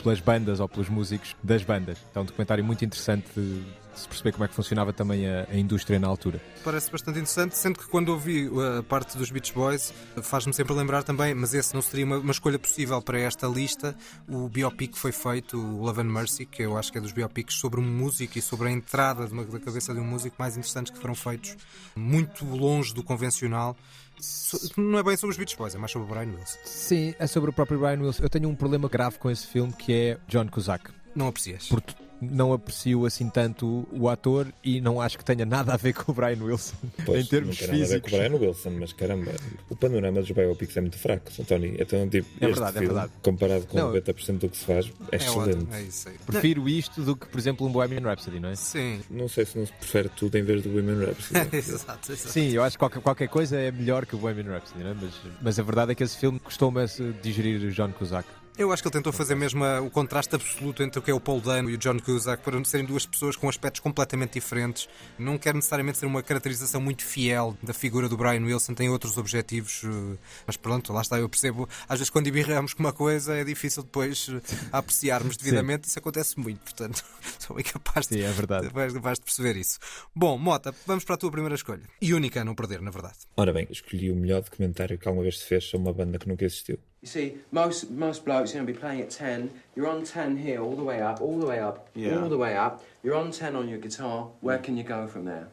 [0.02, 1.98] pelas bandas ou pelos músicos das bandas.
[2.15, 3.63] É um documentário muito interessante de
[3.95, 6.41] se perceber como é que funcionava também a, a indústria na altura.
[6.63, 10.73] Parece bastante interessante, sendo que quando ouvi uh, a parte dos Beach Boys, faz-me sempre
[10.73, 13.95] lembrar também, mas esse não seria uma, uma escolha possível para esta lista,
[14.27, 17.12] o biopic que foi feito, o Love and Mercy, que eu acho que é dos
[17.12, 20.36] biopics sobre um músico e sobre a entrada de uma, da cabeça de um músico
[20.39, 21.56] mais interessantes que foram feitos,
[21.95, 23.75] muito longe do convencional.
[24.19, 26.58] So- não é bem sobre os Beach Boys, é mais sobre o Brian Wilson.
[26.63, 28.23] Sim, é sobre o próprio Brian Wilson.
[28.23, 30.91] Eu tenho um problema grave com esse filme que é John Cusack.
[31.15, 31.67] Não aprecias?
[31.67, 31.93] Porque
[32.31, 36.12] não aprecio assim tanto o ator e não acho que tenha nada a ver com
[36.12, 38.12] o Brian Wilson Pois, em termos não tem nada a ver físicos.
[38.12, 39.31] com o Brian Wilson, mas caramba,
[39.69, 41.75] o panorama dos biopics é muito fraco, Tony.
[41.79, 43.12] Então, tipo, É este verdade, é filme, verdade.
[43.21, 45.55] comparado com Não, 90% do que se faz, é, É excelente.
[45.57, 46.15] ótimo, é isso aí.
[46.25, 48.55] Prefiro isto do que, por exemplo, um Bohemian Rhapsody, não é?
[48.55, 51.55] Sim, Não sei se não se prefere tudo em vez do Women Rhapsody.
[51.57, 52.29] exato, exato.
[52.31, 54.93] Sim, eu acho que qualquer, qualquer coisa é melhor que o Bohemian Rhapsody, não é?
[54.93, 56.86] mas, mas a verdade é que esse filme custou-me a
[57.21, 58.27] digerir o John Cusack.
[58.56, 61.13] Eu acho que ele tentou fazer mesmo a- o contraste absoluto entre o que é
[61.13, 64.88] o Paul Dano e o John Cusack para serem duas pessoas com aspectos completamente diferentes.
[65.18, 69.18] Não quer necessariamente ser uma caracterização muito fiel da figura do Brian Wilson, tem outros
[69.18, 71.68] objetivos, eh, mas pronto, lá está, eu percebo.
[71.89, 74.39] Às vezes, quando embirramos com uma coisa, é difícil depois eh,
[74.72, 75.88] apreciarmos devidamente.
[75.88, 77.04] Isso acontece muito, portanto,
[77.39, 78.68] sou incapaz de, Sim, é verdade.
[78.68, 79.80] de perceber isso.
[80.16, 81.82] Bom, Mota, vamos para a tua primeira escolha.
[82.00, 83.18] E única a não perder, na verdade.
[83.36, 86.28] Ora bem, escolhi o melhor documentário que alguma vez se fez sobre uma banda que
[86.28, 86.78] nunca existiu.
[87.04, 89.52] You see, most most blokes are going to be playing at 10.
[89.76, 92.18] You're on 10 here, all the way up, all the way up, Yeah.
[92.22, 92.82] all the way up.
[93.04, 94.30] You're on 10 on your guitar.
[94.39, 95.50] Where can you go from there?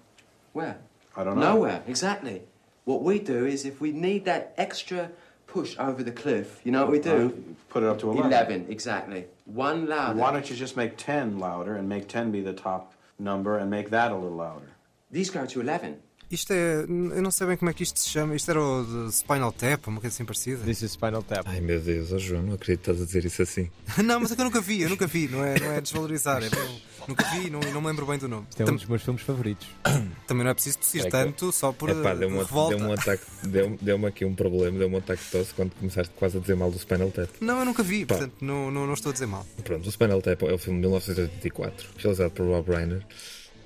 [0.53, 0.79] Where?
[1.17, 1.55] I don't know.
[1.55, 2.43] Nowhere, exactly.
[2.85, 5.11] What we do is if we need that extra
[5.49, 7.57] push over the cliff, you know what we do?
[7.69, 8.27] Put it up to 11.
[8.31, 9.25] 11, exactly.
[9.45, 10.21] One louder.
[10.21, 13.69] Why don't you just make 10 louder and make 10 be the top number and
[13.69, 14.69] make that a little louder?
[15.11, 16.01] These go to 11.
[16.31, 16.83] Isto é.
[16.83, 18.37] Eu não sei bem como é que isto se chama.
[18.37, 20.71] Isto era o de Spinal Tap, uma coisa assim parecida.
[20.71, 21.43] Is Spinal Tap.
[21.47, 23.69] Ai meu Deus, oh João, não acredito que estás a dizer isso assim.
[24.05, 26.43] Não, mas é que eu nunca vi, eu nunca vi, não é, não é desvalorizar.
[26.43, 28.47] É, bom, nunca vi e não, não me lembro bem do nome.
[28.49, 29.67] Isto é um Tam- dos meus filmes favoritos.
[30.29, 32.77] também não é preciso tossir É que- tanto só por Epá, deu-me um, revolta.
[32.77, 36.13] deu um ataque, deu- deu-me aqui um problema, deu-me um ataque de tosse quando começaste
[36.17, 37.29] quase a dizer mal do Spinal Tap.
[37.41, 38.15] Não, eu nunca vi, Pá.
[38.15, 39.45] portanto não, não, não estou a dizer mal.
[39.65, 43.05] Pronto, o Spinal Tap é o filme de 1984, realizado por Rob Reiner.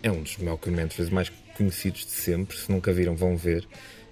[0.02, 2.56] É um dos documentários mais conhecidos de sempre.
[2.56, 3.66] Se nunca viram, vão ver.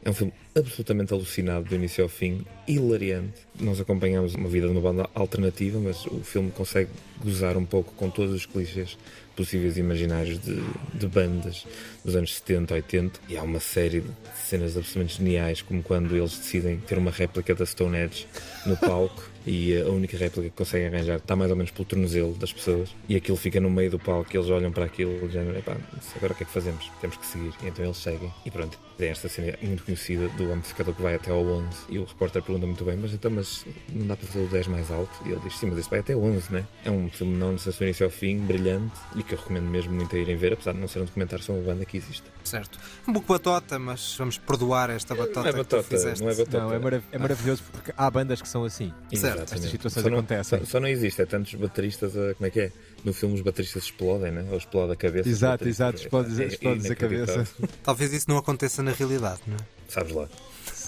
[0.04, 3.46] É um filme absolutamente alucinado do início ao fim, hilariante.
[3.60, 6.90] Nós acompanhamos uma vida de uma banda alternativa, mas o filme consegue
[7.22, 8.98] gozar um pouco com todos os clichês
[9.36, 10.62] possíveis imaginários de,
[10.94, 11.66] de bandas
[12.04, 13.20] dos anos 70, 80.
[13.28, 17.54] E há uma série de cenas absolutamente geniais, como quando eles decidem ter uma réplica
[17.54, 18.26] da Stone Edge
[18.66, 22.34] no palco e a única réplica que conseguem arranjar está mais ou menos pelo tornozelo
[22.34, 25.30] das pessoas e aquilo fica no meio do palco e eles olham para aquilo e
[25.30, 25.76] género, "Epá,
[26.16, 26.90] agora o que é que fazemos?
[27.00, 27.52] Temos que seguir.
[27.62, 28.32] E então eles seguem.
[28.44, 31.98] E pronto, tem esta cena muito conhecida do amplificador que vai até ao 11 e
[31.98, 34.90] o repórter pergunta muito bem, mas então, mas não dá para fazer o 10 mais
[34.90, 35.10] alto?
[35.26, 36.66] E ele diz, sim, mas isso vai até o 11, né?
[36.84, 39.92] É um filme não necessariamente do início ao fim, brilhante e que eu recomendo mesmo
[39.92, 42.22] muito a irem ver, apesar de não ser um documentário sobre uma banda que existe.
[42.44, 42.78] Certo.
[43.06, 46.22] Um pouco batota, mas vamos perdoar esta batota, não é que tu batota, fizeste.
[46.22, 46.58] não é batota.
[46.60, 48.92] Não, é, marav- é maravilhoso porque há bandas que são assim.
[49.14, 49.40] Certo.
[49.54, 50.58] Estas situações Só não- acontecem.
[50.60, 52.34] Só, só não existe, é tantos bateristas a.
[52.34, 52.72] Como é que é?
[53.04, 54.46] No filme os bateristas explodem, né?
[54.50, 55.28] Ou explode a cabeça.
[55.28, 57.32] Exato, exato, explodes- É- é explodes a cabeça.
[57.32, 57.68] inacreditável.
[57.82, 59.60] Talvez isso não aconteça na realidade, não é?
[59.88, 60.28] Sabes lá.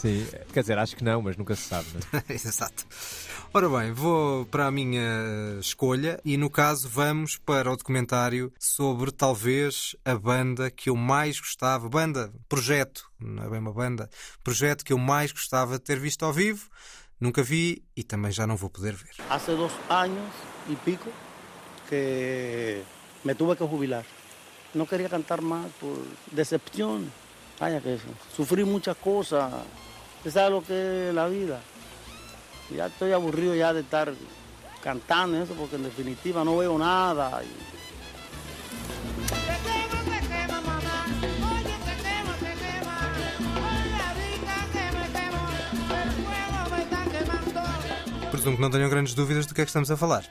[0.05, 1.89] Sim, quer dizer, acho que não, mas nunca se sabe.
[1.95, 2.23] Né?
[2.29, 2.85] Exato.
[3.55, 9.11] Ora bem, vou para a minha escolha e no caso vamos para o documentário sobre
[9.11, 14.11] talvez a banda que eu mais gostava, banda, projeto, não é bem uma banda,
[14.43, 16.69] projeto que eu mais gostava de ter visto ao vivo.
[17.19, 19.15] Nunca vi e também já não vou poder ver.
[19.31, 20.35] Há dois anos
[20.69, 21.09] e pico
[21.89, 22.83] que
[23.25, 24.05] me tuve que jubilar.
[24.75, 25.97] Não queria cantar mais por
[26.31, 27.03] decepção.
[27.59, 27.99] Vaya que
[28.35, 29.51] sufrí muchas cosas.
[30.25, 31.61] Usted sabe lo que es la vida.
[32.75, 34.11] Ya estoy aburrido ya de estar
[34.83, 37.43] cantando eso porque en definitiva no veo nada.
[48.31, 50.25] Presumo que não tenham grandes dúvidas do que é que estamos a falar.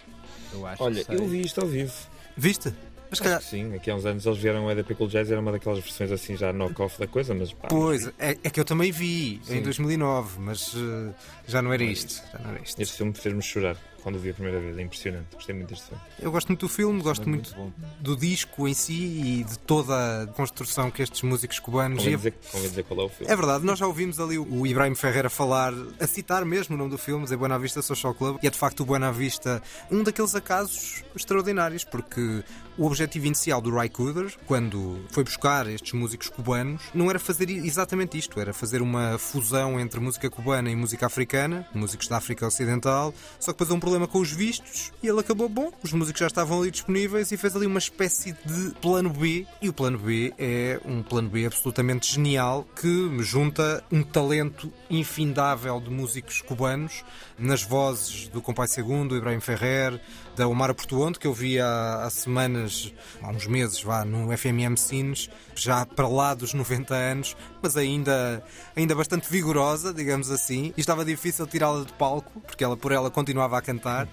[0.52, 1.94] Eu acho Olha, eu vi isto ao vivo.
[2.36, 2.74] Viste?
[3.20, 5.52] Mas que sim, aqui há uns anos eles vieram o Eddie Pickle Jazz, era uma
[5.52, 8.92] daquelas versões assim já knock-off da coisa, mas pá, Pois, é, é que eu também
[8.92, 9.62] vi em Sim.
[9.62, 11.14] 2009, mas eh,
[11.48, 12.24] já não era isto.
[12.32, 12.82] Já não era isto.
[12.82, 15.88] este filme fez-me chorar quando o vi a primeira vez, é impressionante, gostei muito deste
[15.88, 16.04] filme.
[16.20, 20.24] Eu gosto muito do filme, gosto muito, muito do disco em si e de toda
[20.24, 22.00] a construção que estes músicos cubanos.
[22.00, 23.32] Convém dizer, convém dizer qual é o filme.
[23.32, 26.92] É verdade, nós já ouvimos ali o Ibrahim Ferreira falar, a citar mesmo o nome
[26.92, 30.04] do filme, é Buena Vista Social Club, e é de facto o Buena Vista um
[30.04, 32.44] daqueles acasos extraordinários, porque
[32.78, 37.50] o objetivo inicial do Ray Cooder, quando foi buscar estes músicos cubanos, não era fazer
[37.50, 42.46] exatamente isto, era fazer uma fusão entre música cubana e música africana, músicos da África
[42.46, 46.20] Ocidental, só que depois um problema com os vistos e ele acabou, bom, os músicos
[46.20, 49.98] já estavam ali disponíveis e fez ali uma espécie de plano B, e o plano
[49.98, 57.04] B é um plano B absolutamente genial que junta um talento infindável de músicos cubanos
[57.38, 60.00] nas vozes do Compai Segundo, do Ibrahim Ferrer,
[60.36, 64.76] da Omar Portuondo, que eu vi há, há semanas, há uns meses, vá, no FMM
[64.78, 68.44] Cines, já para lá dos 90 anos, mas ainda,
[68.76, 73.12] ainda bastante vigorosa, digamos assim, e estava difícil tirá-la de palco, porque ela por ela
[73.12, 74.08] continuava a cantar.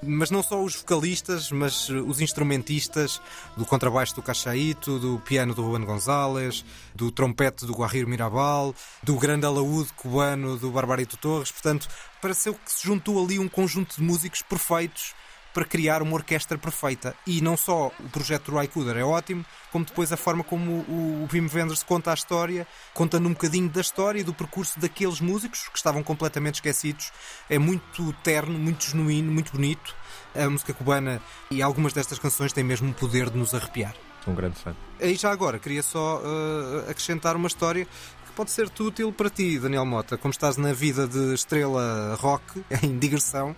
[0.00, 3.20] Mas não só os vocalistas, mas os instrumentistas,
[3.56, 9.16] do contrabaixo do Cachaíto, do piano do Ruben González, do trompete do Guarrir Mirabal, do
[9.16, 11.50] grande alaúde cubano do Barbarito Torres.
[11.50, 11.88] Portanto,
[12.22, 15.14] pareceu que se juntou ali um conjunto de músicos perfeitos
[15.52, 17.14] para criar uma orquestra perfeita.
[17.26, 21.24] E não só o projeto do Cooder é ótimo, como depois a forma como o,
[21.24, 25.20] o Wim Wenders conta a história, contando um bocadinho da história e do percurso daqueles
[25.20, 27.12] músicos que estavam completamente esquecidos.
[27.48, 29.94] É muito terno, muito genuíno, muito bonito.
[30.34, 33.94] A música cubana e algumas destas canções têm mesmo o poder de nos arrepiar.
[34.24, 34.74] Sou um grande fã.
[35.00, 39.58] E já agora, queria só uh, acrescentar uma história que pode ser-te útil para ti,
[39.58, 43.56] Daniel Mota, como estás na vida de estrela rock, em digressão.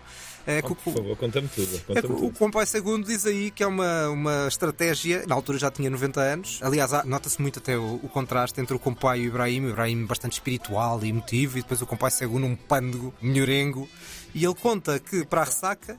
[0.51, 1.75] É Oh, o- por favor, conta-me tudo.
[1.75, 2.39] é que Conta-me o tudo.
[2.39, 6.59] Compai Segundo diz aí que é uma, uma estratégia, na altura já tinha 90 anos,
[6.63, 10.05] aliás, nota-se muito até o, o contraste entre o Compai e o Ibrahim, o Ibrahim
[10.07, 13.89] bastante espiritual e emotivo, e depois o Compai Segundo um pândego, melhorengo,
[14.35, 15.99] e ele conta que para a ressaca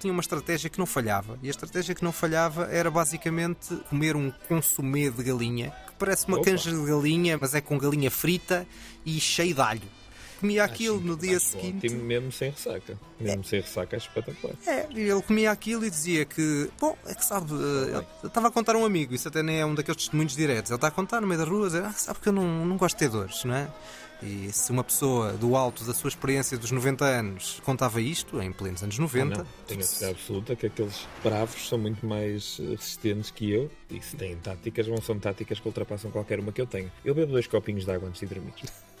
[0.00, 4.16] tinha uma estratégia que não falhava, e a estratégia que não falhava era basicamente comer
[4.16, 6.46] um consumê de galinha, que parece uma Opa.
[6.50, 8.66] canja de galinha, mas é com galinha frita
[9.04, 9.82] e cheio de alho.
[10.40, 11.86] Comia aquilo no dia seguinte.
[11.86, 12.98] Ótimo, mesmo sem ressaca.
[13.20, 14.54] Mesmo sem ressaca, acho espetacular.
[14.66, 18.74] É, ele comia aquilo e dizia que, bom, é que sabe, eh, estava a contar
[18.74, 20.70] a um amigo, isso até nem é um daqueles testemunhos diretos.
[20.70, 22.64] Ele está a contar no meio da rua, a dizer, ah, sabe que eu não,
[22.64, 23.68] não gosto de ter dores, não é?
[24.22, 28.52] E se uma pessoa do alto da sua experiência dos 90 anos contava isto, em
[28.52, 32.70] plenos anos 90, Não, tenho a certeza absoluta que aqueles bravos são muito mais eh,
[32.76, 36.60] resistentes que eu e se têm táticas, vão são táticas que ultrapassam qualquer uma que
[36.60, 36.92] eu tenho.
[37.02, 38.52] Eu bebo dois copinhos de água antes de dormir.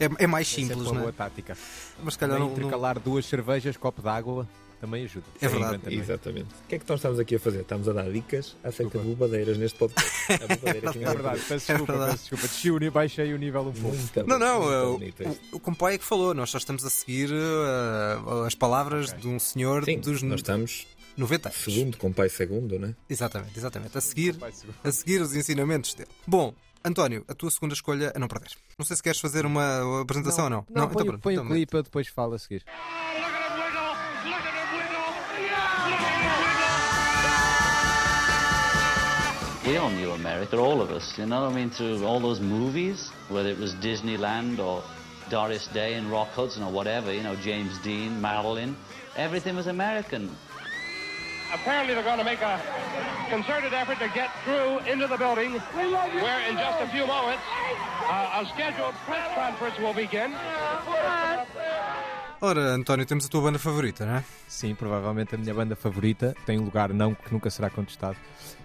[0.00, 1.12] é, é mais é simples, uma não boa é?
[1.12, 1.56] tática.
[2.02, 4.48] Mas se calhar não- não- intercalar duas cervejas, copo de água,
[4.80, 5.26] também ajuda.
[5.40, 5.78] É verdade.
[5.78, 5.98] Também.
[5.98, 6.46] Exatamente.
[6.64, 7.60] O que é que nós estamos aqui a fazer?
[7.60, 10.16] Estamos a dar dicas acerca de bobadeiras neste podcast.
[10.32, 12.42] A bobadeira que É verdade, peço desculpa, peço desculpa.
[12.48, 13.96] Desci o nível, baixei o nível um pouco.
[13.96, 15.22] Muito Não, não, o, isto.
[15.52, 19.26] o, o compai é que falou, nós só estamos a seguir eh, as palavras de
[19.28, 20.86] um senhor Sim, dos nós estamos
[21.16, 21.60] 90 anos.
[21.62, 22.94] segundo, com pai segundo, né?
[23.08, 23.96] Exatamente, exatamente.
[23.96, 24.36] A seguir,
[24.84, 26.10] a seguir os ensinamentos dele.
[26.26, 28.50] Bom, António, a tua segunda escolha a não perder.
[28.78, 30.66] Não sei se queres fazer uma apresentação ou não.
[30.70, 31.20] Não, põe, então pronto.
[31.20, 32.64] põe então o clipe, depois falo a seguir.
[39.66, 41.42] We all knew America, all of us, you know.
[41.42, 44.84] What I mean, through all those movies, whether it was Disneyland or
[45.28, 48.76] Doris Day and Rock Hudson or whatever, you know, James Dean, Marilyn,
[49.16, 50.30] everything was American.
[51.52, 52.62] Apparently, they're going to make a
[53.28, 57.42] concerted effort to get through into the building, where in just a few moments
[58.06, 60.30] uh, a scheduled press conference will begin.
[62.40, 64.24] Ora, António, temos a tua banda favorita, não é?
[64.46, 68.16] Sim, provavelmente a minha banda favorita tem um lugar não que nunca será contestado.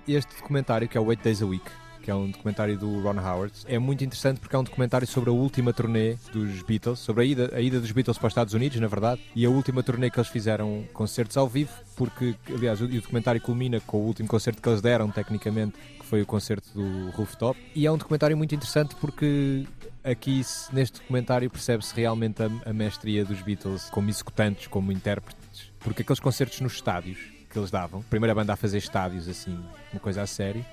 [0.05, 1.65] Este documentário, que é o 8 Days a Week,
[2.01, 3.53] que é um documentário do Ron Howard.
[3.67, 7.25] É muito interessante porque é um documentário sobre a última turnê dos Beatles, sobre a
[7.25, 10.09] ida, a ida dos Beatles para os Estados Unidos, na verdade, e a última turnê
[10.09, 14.27] que eles fizeram concertos ao vivo, porque, aliás, o, o documentário culmina com o último
[14.27, 15.75] concerto que eles deram, tecnicamente,
[16.11, 17.57] foi o concerto do Rooftop.
[17.73, 19.65] E é um documentário muito interessante porque
[20.03, 20.41] aqui
[20.73, 26.19] neste documentário percebe-se realmente a, a mestria dos Beatles como executantes, como intérpretes, porque aqueles
[26.19, 27.17] concertos nos estádios
[27.49, 29.57] que eles davam, primeira banda a fazer estádios assim,
[29.93, 30.65] uma coisa a sério,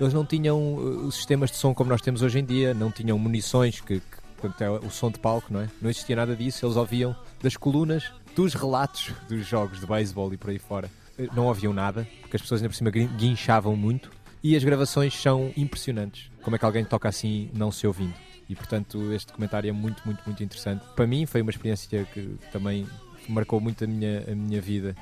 [0.00, 0.74] eles não tinham
[1.06, 4.64] os sistemas de som como nós temos hoje em dia, não tinham munições que, que
[4.64, 5.68] é o som de palco, não é?
[5.80, 10.36] Não existia nada disso, eles ouviam das colunas, dos relatos dos jogos de beisebol e
[10.36, 10.90] por aí fora.
[11.16, 14.10] Uh, Não ouviam nada, porque as pessoas ainda por cima guin- guinchavam muito
[14.44, 16.30] e as gravações são impressionantes.
[16.42, 18.12] Como é que alguém toca assim não se ouvindo?
[18.46, 20.84] E portanto, este documentário é muito, muito, muito interessante.
[20.94, 22.86] Para mim, foi uma experiência que também
[23.26, 24.94] marcou muito a minha, a minha vida.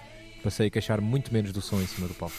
[0.44, 2.36] Passei a queixar muito menos do som em cima do palco.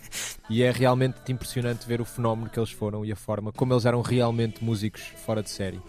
[0.48, 3.84] e é realmente impressionante ver o fenómeno que eles foram e a forma como eles
[3.84, 5.80] eram realmente músicos fora de série.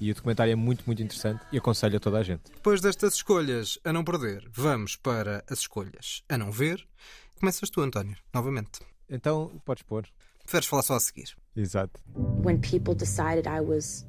[0.00, 2.52] E o documentário é muito, muito interessante e aconselho a toda a gente.
[2.54, 6.86] Depois destas escolhas a não perder, vamos para as escolhas a não ver.
[7.34, 8.93] Começas tu, António, novamente.
[9.08, 10.04] Então, podes pôr.
[10.44, 11.34] Preferes falar só a seguir?
[11.56, 12.00] Exato.
[12.14, 14.04] when people decided I was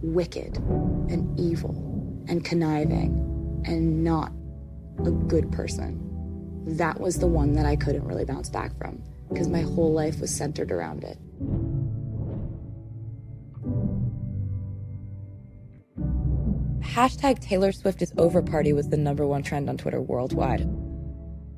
[0.00, 0.56] wicked
[1.10, 1.74] and evil
[2.28, 4.32] and conniving and not
[5.04, 5.98] a good person.
[6.66, 10.20] That was the one that I couldn't really bounce back from because my whole life
[10.20, 11.18] was centered around it.
[16.82, 20.68] Hashtag Taylor Swift is over party was the number one trend on Twitter worldwide.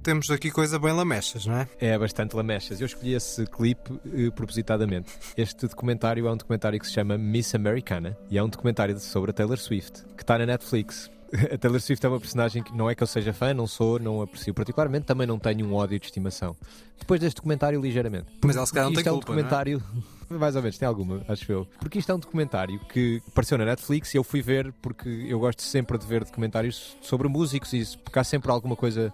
[0.05, 1.69] Temos aqui coisa bem lamechas, não é?
[1.81, 2.79] É bastante lamechas.
[2.79, 5.11] Eu escolhi esse clipe eh, propositadamente.
[5.35, 9.31] Este documentário é um documentário que se chama Miss Americana e é um documentário sobre
[9.31, 11.11] a Taylor Swift, que está na Netflix.
[11.51, 13.99] A Taylor Swift é uma personagem que não é que eu seja fã, não sou,
[13.99, 16.55] não aprecio particularmente, também não tenho um ódio de estimação.
[16.99, 18.27] Depois deste documentário, ligeiramente.
[18.45, 19.37] Mas ela se calhar não Isto tem é um culpa, é?
[19.37, 19.83] documentário.
[20.29, 21.67] Mais ou menos, tem alguma, acho eu.
[21.81, 25.41] Porque isto é um documentário que apareceu na Netflix e eu fui ver porque eu
[25.41, 29.13] gosto sempre de ver documentários sobre músicos e isso, porque há sempre alguma coisa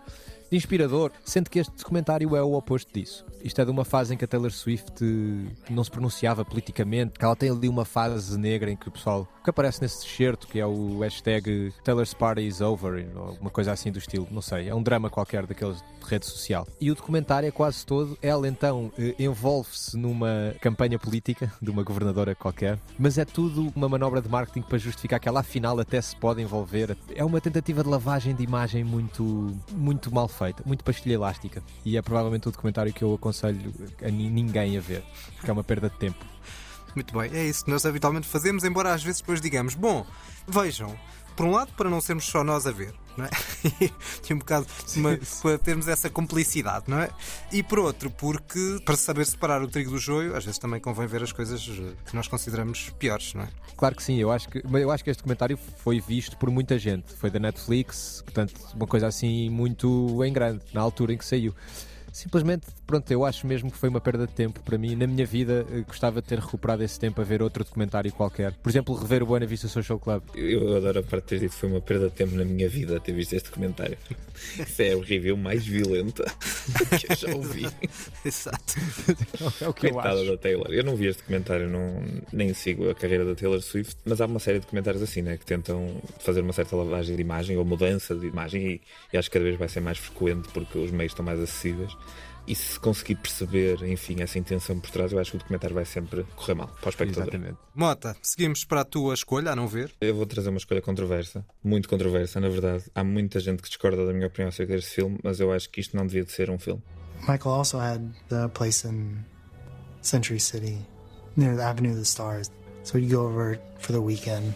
[0.50, 3.24] de inspirador, sendo que este documentário é o oposto disso.
[3.42, 7.14] Isto é de uma fase em que a Taylor Swift eh, não se pronunciava politicamente,
[7.18, 10.58] ela tem ali uma fase negra em que o pessoal, que aparece nesse excerto, que
[10.58, 14.68] é o hashtag Taylor's Party is over, ou alguma coisa assim do estilo, não sei,
[14.68, 16.66] é um drama qualquer daqueles de rede social.
[16.80, 21.82] E o documentário é quase todo, ela então eh, envolve-se numa campanha política de uma
[21.82, 26.00] governadora qualquer, mas é tudo uma manobra de marketing para justificar que ela afinal até
[26.00, 26.96] se pode envolver.
[27.14, 31.62] É uma tentativa de lavagem de imagem muito, muito mal feita, muito pastilha elástica.
[31.84, 33.72] E é provavelmente o documentário que eu aconselho
[34.02, 35.02] a ni- ninguém a ver,
[35.36, 36.24] porque é uma perda de tempo.
[36.94, 40.04] Muito bem, é isso que nós habitualmente fazemos, embora às vezes depois digamos, bom,
[40.48, 40.96] vejam,
[41.36, 43.30] por um lado, para não sermos só nós a ver, não é?
[44.28, 47.10] e um bocado uma- para termos essa complicidade, não é?
[47.52, 51.06] E por outro, porque para saber separar o trigo do joio, às vezes também convém
[51.06, 53.48] ver as coisas eh, que nós consideramos piores, não é?
[53.76, 56.78] Claro que sim, eu acho que, eu acho que este documentário foi visto por muita
[56.78, 57.14] gente.
[57.14, 61.54] Foi da Netflix, portanto, uma coisa assim muito em grande, na altura em que saiu.
[62.12, 64.94] Simplesmente, pronto, eu acho mesmo que foi uma perda de tempo para mim.
[64.94, 68.52] Na minha vida, eh, gostava de ter recuperado esse tempo a ver outro documentário qualquer.
[68.52, 70.22] Por exemplo, rever o Buena Vista Social Club.
[70.34, 72.68] Eu adoro a parte de ter dito que foi uma perda de tempo na minha
[72.68, 73.96] vida ter visto este documentário.
[74.58, 76.24] Isso é a review mais violenta
[76.98, 77.66] que eu já ouvi.
[78.24, 78.74] Exato.
[79.60, 80.30] É o que eu Coitada acho.
[80.30, 80.68] da Taylor.
[80.70, 84.26] Eu não vi este documentário, não, nem sigo a carreira da Taylor Swift, mas há
[84.26, 87.64] uma série de documentários assim, né, que tentam fazer uma certa lavagem de imagem ou
[87.64, 88.80] mudança de imagem e,
[89.12, 91.92] e acho que cada vez vai ser mais frequente porque os meios estão mais acessíveis.
[92.46, 95.84] E se conseguir perceber, enfim, essa intenção por trás, eu acho que o documentário vai
[95.84, 97.22] sempre correr mal para o espectador.
[97.22, 97.58] Exatamente.
[97.74, 99.92] Mota, seguimos para a tua escolha, a não ver.
[100.00, 102.84] Eu vou trazer uma escolha controversa, muito controversa, na verdade.
[102.94, 105.80] Há muita gente que discorda da minha opinião acerca deste filme, mas eu acho que
[105.80, 106.82] isto não devia de ser um filme.
[107.28, 109.18] Michael also had the place in
[110.02, 110.78] Century City
[111.36, 112.50] near the Avenue of the Stars.
[112.82, 114.54] So we'd go over for the weekend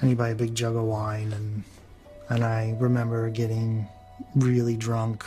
[0.00, 1.62] and he'd buy a big jug of wine and
[2.30, 3.86] and I remember getting
[4.34, 5.24] really drunk.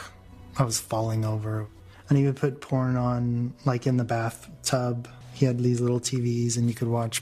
[0.60, 1.66] I was falling over.
[2.10, 5.08] And he would put porn on like in the bathtub.
[5.34, 7.22] He had these little TVs and you could watch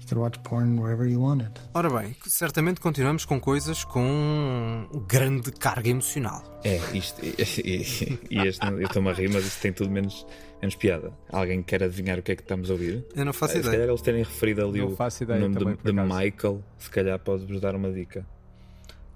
[0.00, 1.50] you could watch porn wherever you wanted.
[1.74, 6.42] Ora bem, certamente continuamos com coisas com grande carga emocional.
[6.64, 7.20] É, isto.
[7.24, 10.24] E, e- e este, eu estou-me a rir, mas isto tem tudo menos,
[10.60, 11.12] menos piada.
[11.30, 13.04] Alguém quer adivinhar o que é que estamos a ouvir?
[13.16, 13.70] Eu não faço Eh, ideia.
[13.70, 15.92] Se calhar eles terem referido ali Não o, faço o ideia nome também, de, de.
[15.92, 18.24] Michael, se calhar pode-vos dar uma dica.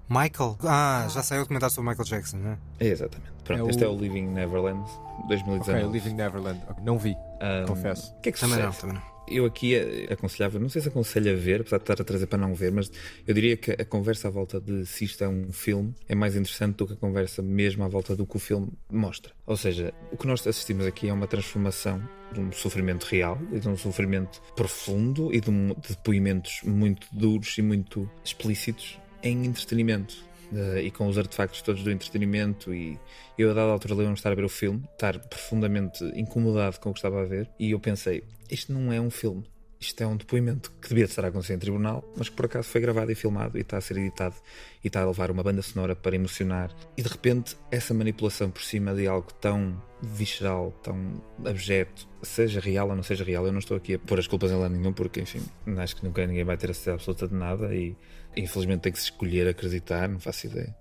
[0.09, 0.57] Michael?
[0.63, 2.59] Ah, já saiu a comentar sobre Michael Jackson, não é?
[2.81, 3.31] É exatamente.
[3.45, 4.85] Pronto, É o- este é o Living Neverland
[5.29, 5.85] 2019.
[5.85, 6.61] Ok, Living Neverland.
[6.85, 8.13] Não vi, Um, confesso.
[8.13, 9.17] O que é que Também não, também não.
[9.29, 9.75] Eu aqui
[10.09, 12.71] aconselhava, não sei se aconselho a ver, apesar de estar a trazer para não ver,
[12.71, 12.89] mas
[13.27, 16.37] eu diria que a conversa à volta de se isto é um filme é mais
[16.37, 19.33] interessante do que a conversa mesmo à volta do que o filme mostra.
[19.45, 22.01] Ou seja, o que nós assistimos aqui é uma transformação
[22.33, 27.09] de um sofrimento real e de um sofrimento profundo e de, um, de depoimentos muito
[27.13, 30.25] duros e muito explícitos em entretenimento.
[30.53, 32.97] Uh, e com os artefactos todos do entretenimento e
[33.37, 36.93] eu a dada altura lembro-me estar a ver o filme estar profundamente incomodado com o
[36.93, 39.45] que estava a ver e eu pensei, isto não é um filme
[39.79, 42.69] isto é um depoimento que devia estar a acontecer em tribunal, mas que por acaso
[42.69, 44.35] foi gravado e filmado e está a ser editado
[44.83, 46.75] e está a levar uma banda sonora para emocionar.
[46.97, 52.89] E de repente, essa manipulação por cima de algo tão visceral, tão abjeto, seja real
[52.89, 54.93] ou não seja real, eu não estou aqui a pôr as culpas em lado nenhum,
[54.93, 55.43] porque enfim,
[55.79, 57.95] acho que nunca ninguém vai ter a certeza absoluta de nada e
[58.37, 60.75] infelizmente tem que se escolher acreditar, não faço ideia.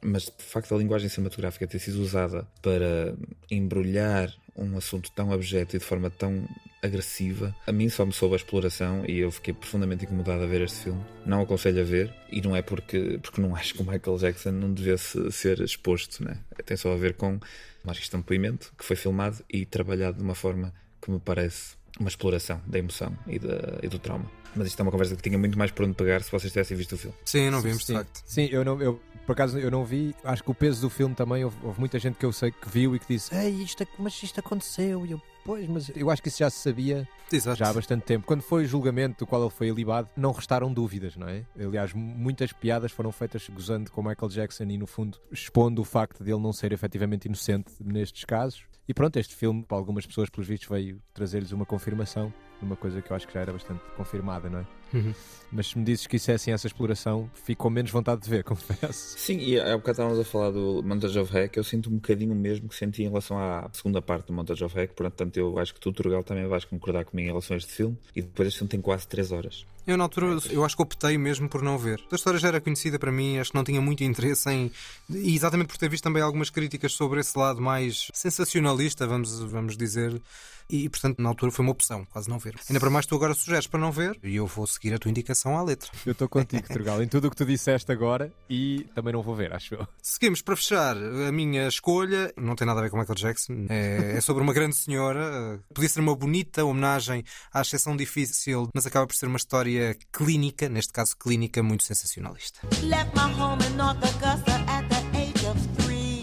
[0.00, 3.14] Mas de facto a linguagem cinematográfica ter sido usada para
[3.50, 6.46] embrulhar um assunto tão abjeto e de forma tão
[6.82, 10.62] agressiva, a mim só me soube a exploração e eu fiquei profundamente incomodado a ver
[10.62, 11.04] este filme.
[11.24, 14.52] Não aconselho a ver e não é porque, porque não acho que o Michael Jackson
[14.52, 16.38] não devesse ser exposto, né?
[16.64, 20.72] tem só a ver com um depoimento que foi filmado e trabalhado de uma forma
[21.00, 24.30] que me parece uma exploração da emoção e, da, e do trauma.
[24.56, 26.76] Mas isto é uma conversa que tinha muito mais por onde pegar se vocês tivessem
[26.76, 27.16] visto o filme.
[27.24, 28.22] Sim, não vimos, sim, de facto.
[28.24, 30.14] Sim, eu, não, eu por acaso eu não vi.
[30.24, 32.68] Acho que o peso do filme também, houve, houve muita gente que eu sei que
[32.68, 35.04] viu e que disse: Ei, isto, mas isto aconteceu.
[35.04, 37.58] E eu, pois, mas eu acho que isso já se sabia Exato.
[37.58, 38.24] já há bastante tempo.
[38.24, 41.44] Quando foi o julgamento do qual ele foi ilibado, não restaram dúvidas, não é?
[41.58, 46.22] Aliás, muitas piadas foram feitas gozando com Michael Jackson e, no fundo, expondo o facto
[46.22, 48.62] de ele não ser efetivamente inocente nestes casos.
[48.88, 52.76] E pronto, este filme, para algumas pessoas, pelos vistos, veio trazer-lhes uma confirmação de uma
[52.76, 54.66] coisa que eu acho que já era bastante confirmada, não é?
[54.94, 55.14] Uhum.
[55.52, 58.30] Mas se me dizes que isso é assim, essa exploração, fico com menos vontade de
[58.30, 59.18] ver, confesso.
[59.18, 62.32] Sim, e há bocado estávamos a falar do Montage of Heck, eu sinto um bocadinho
[62.32, 65.58] o mesmo que senti em relação à segunda parte do Montage of Heck, portanto eu
[65.58, 68.48] acho que tu, Turgal, também vais concordar comigo em relação a este filme, e depois
[68.48, 69.66] este filme tem quase 3 horas.
[69.86, 72.02] Eu, na altura, eu acho que optei mesmo por não ver.
[72.10, 74.70] A história já era conhecida para mim, acho que não tinha muito interesse em.
[75.08, 79.76] E exatamente por ter visto também algumas críticas sobre esse lado mais sensacionalista, vamos, vamos
[79.76, 80.20] dizer.
[80.68, 82.56] E, portanto, na altura foi uma opção, quase não ver.
[82.68, 85.10] Ainda para mais, tu agora sugeres para não ver e eu vou seguir a tua
[85.10, 85.90] indicação à letra.
[86.04, 89.34] Eu estou contigo, Turgal, em tudo o que tu disseste agora e também não vou
[89.34, 89.86] ver, acho eu.
[90.02, 92.32] Seguimos para fechar a minha escolha.
[92.36, 93.66] Não tem nada a ver com Michael Jackson.
[93.68, 95.60] É, é sobre uma grande senhora.
[95.72, 100.68] Podia ser uma bonita homenagem à exceção difícil, mas acaba por ser uma história clínica,
[100.68, 102.60] neste caso clínica, muito sensacionalista.
[102.82, 106.20] Left my home in North Augusta at the age of three.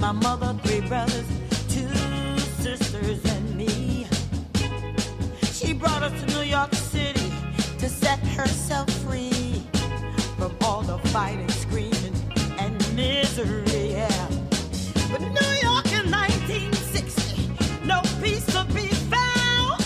[0.00, 1.26] My mother, three brothers,
[6.00, 7.30] She to New York City
[7.78, 9.62] to set herself free
[10.38, 12.14] from all the fighting, screaming,
[12.58, 13.92] and misery.
[13.92, 14.28] Yeah.
[15.12, 17.52] But New York in 1960,
[17.84, 19.82] no peace to be found.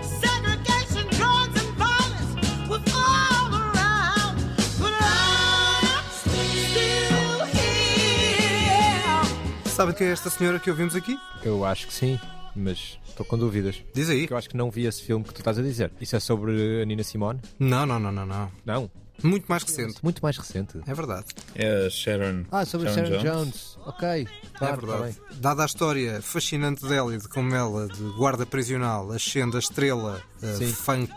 [0.00, 4.38] Segregation, drugs, and violence was all around.
[4.78, 9.24] But I'm still here.
[9.64, 11.18] Sabe quem é esta senhora que ouvimos aqui?
[11.42, 12.20] Eu acho que sim,
[12.56, 13.82] mas estou com dúvidas.
[13.94, 14.20] Diz aí.
[14.20, 15.90] Porque eu acho que não vi esse filme que tu estás a dizer.
[16.00, 17.40] Isso é sobre a Nina Simone?
[17.58, 18.50] Não, não, não, não, não.
[18.64, 18.90] Não.
[19.22, 19.96] Muito mais recente.
[20.00, 20.78] Muito mais recente.
[20.86, 21.26] É verdade.
[21.56, 22.44] É a Sharon.
[22.52, 23.34] Ah, sobre Sharon Sharon, Jones.
[23.34, 23.78] Jones.
[23.86, 24.08] Ok.
[24.08, 24.26] É
[24.58, 25.14] Claro, verdade.
[25.16, 25.40] tá bem.
[25.40, 30.22] Dada a história fascinante dela e de como ela, de guarda prisional, ascende a estrela
[30.56, 30.68] Sim.
[30.72, 31.12] funk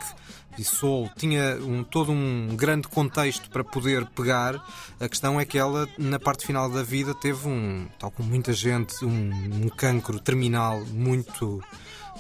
[0.59, 4.55] soul, tinha um, todo um grande contexto para poder pegar.
[4.99, 8.53] A questão é que ela, na parte final da vida, teve um, tal como muita
[8.53, 9.31] gente, um,
[9.63, 11.61] um cancro terminal muito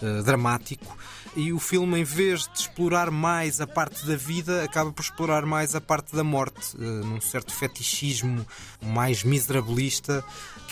[0.01, 0.97] eh, dramático.
[1.35, 5.45] E o filme, em vez de explorar mais a parte da vida, acaba por explorar
[5.45, 8.45] mais a parte da morte, eh, num certo fetichismo
[8.81, 10.23] mais miserabilista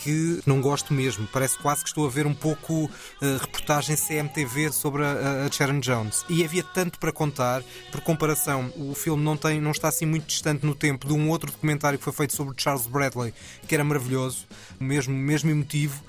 [0.02, 1.28] que não gosto mesmo.
[1.32, 2.90] Parece quase que estou a ver um pouco
[3.22, 6.26] eh, reportagem CMTV sobre a, a Sharon Jones.
[6.30, 10.28] E havia tanto para contar, por comparação, o filme não, tem, não está assim muito
[10.28, 13.34] distante no tempo de um outro documentário que foi feito sobre Charles Bradley,
[13.68, 14.48] que era maravilhoso,
[14.80, 16.02] mesmo, mesmo emotivo.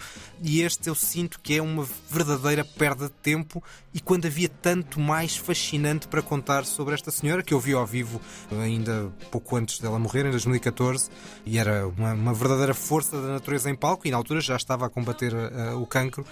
[0.43, 3.62] E este eu sinto que é uma verdadeira perda de tempo
[3.93, 7.86] e quando havia tanto mais fascinante para contar sobre esta senhora, que eu vi ao
[7.86, 8.20] vivo
[8.51, 11.11] ainda pouco antes dela morrer, em 2014,
[11.45, 14.86] e era uma, uma verdadeira força da natureza em palco e na altura já estava
[14.86, 16.24] a combater uh, o cancro.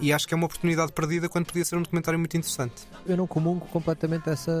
[0.00, 2.82] E acho que é uma oportunidade perdida quando podia ser um documentário muito interessante.
[3.06, 4.52] Eu não comungo completamente dessa,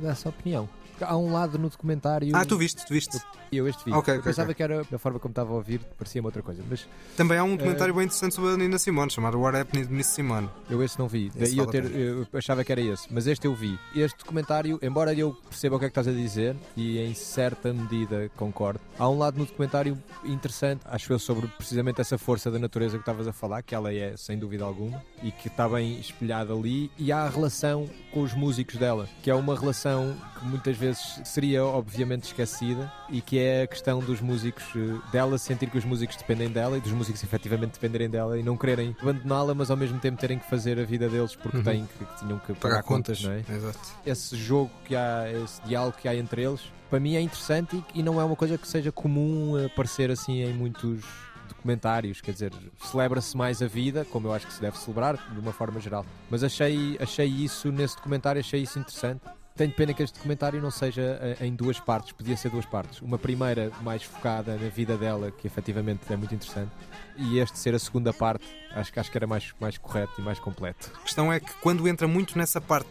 [0.00, 0.66] dessa opinião.
[1.04, 2.34] Há um lado no documentário.
[2.34, 3.18] Ah, tu viste, tu viste.
[3.52, 3.92] Eu este vi.
[3.92, 4.54] Ok, eu ok, pensava ok.
[4.54, 6.62] que era da forma como estava a ouvir, parecia-me outra coisa.
[6.68, 6.86] Mas
[7.16, 10.06] Também há um documentário bem interessante sobre a Nina Simone, chamado What Happened to Miss
[10.06, 10.48] Simone.
[10.68, 13.54] Eu esse não vi, daí eu, ter, eu achava que era esse, mas este eu
[13.54, 13.78] vi.
[13.94, 17.72] Este documentário, embora eu perceba o que é que estás a dizer e em certa
[17.72, 22.58] medida concordo, há um lado no documentário interessante, acho eu, sobre precisamente essa força da
[22.58, 25.98] natureza que estavas a falar, que ela é sem dúvida alguma e que está bem
[25.98, 30.46] espelhada ali, e há a relação com os músicos dela, que é uma relação que
[30.46, 35.70] muitas vezes seria obviamente esquecida e que é a questão dos músicos eh, dela sentir
[35.70, 39.54] que os músicos dependem dela e dos músicos efetivamente dependerem dela e não quererem abandoná-la,
[39.54, 41.62] mas ao mesmo tempo terem que fazer a vida deles porque Uhum.
[41.64, 43.56] têm que, que tinham que pagar, Pagar contas, contas, não é?
[43.58, 43.78] exato.
[44.06, 48.00] Esse jogo que há, esse diálogo que há entre eles, para mim é interessante e,
[48.00, 51.04] e não é uma coisa que seja comum aparecer assim em muitos
[51.48, 52.52] documentários, quer dizer,
[52.84, 56.06] celebra-se mais a vida, como eu acho que se deve celebrar, de uma forma geral.
[56.30, 59.20] Mas achei, achei isso nesse documentário, achei isso interessante.
[59.56, 63.00] Tenho pena que este documentário não seja eh, em duas partes, podia ser duas partes.
[63.02, 66.70] Uma primeira mais focada na vida dela, que efetivamente é muito interessante,
[67.16, 70.38] e este ser a segunda parte, acho acho que era mais, mais correto e mais
[70.38, 70.90] completo.
[70.94, 72.88] A questão é que quando entra muito nessa parte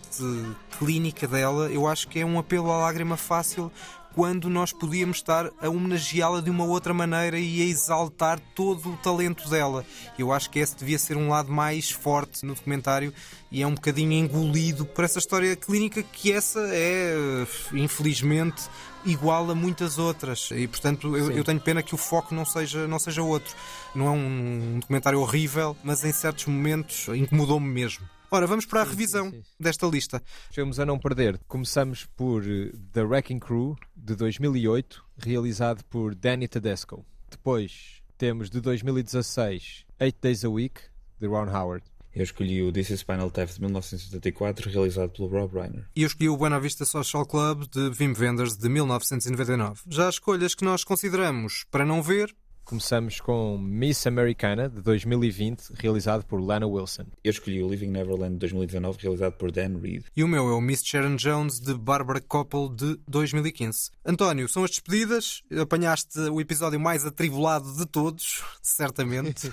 [0.77, 3.71] clínica dela, eu acho que é um apelo à lágrima fácil
[4.15, 8.97] quando nós podíamos estar a homenageá-la de uma outra maneira e a exaltar todo o
[8.97, 9.85] talento dela.
[10.17, 13.13] Eu acho que esse devia ser um lado mais forte no documentário
[13.51, 18.63] e é um bocadinho engolido por essa história clínica que essa é, infelizmente,
[19.05, 20.49] igual a muitas outras.
[20.51, 23.55] E, portanto, eu, eu tenho pena que o foco não seja, não seja outro.
[23.95, 28.05] Não é um documentário horrível, mas em certos momentos incomodou-me mesmo.
[28.31, 30.21] Ora, vamos para a revisão desta lista.
[30.51, 31.39] Filmes a não perder.
[31.47, 37.03] Começamos por eh, The Wrecking Crew, de 2008, realizado por Danny Tedesco.
[37.29, 40.79] Depois temos, de 2016, Eight Days a Week,
[41.19, 41.83] de Ron Howard.
[42.13, 45.87] Eu escolhi o This is Spinal Tap de 1974, realizado pelo Rob Reiner.
[45.95, 49.81] E eu escolhi o Buena Vista Social Club de Wim Wenders de 1999.
[49.87, 52.35] Já escolhas que nós consideramos para não ver.
[52.69, 57.05] Começamos com Miss Americana, de 2020, realizado por Lana Wilson.
[57.23, 60.03] Eu escolhi o Living Neverland de 2019, realizado por Dan Reed.
[60.15, 63.89] E o meu é o Miss Sharon Jones de Barbara Koppel de 2015.
[64.05, 65.41] António, são as despedidas.
[65.59, 69.51] Apanhaste o episódio mais atribulado de todos, certamente.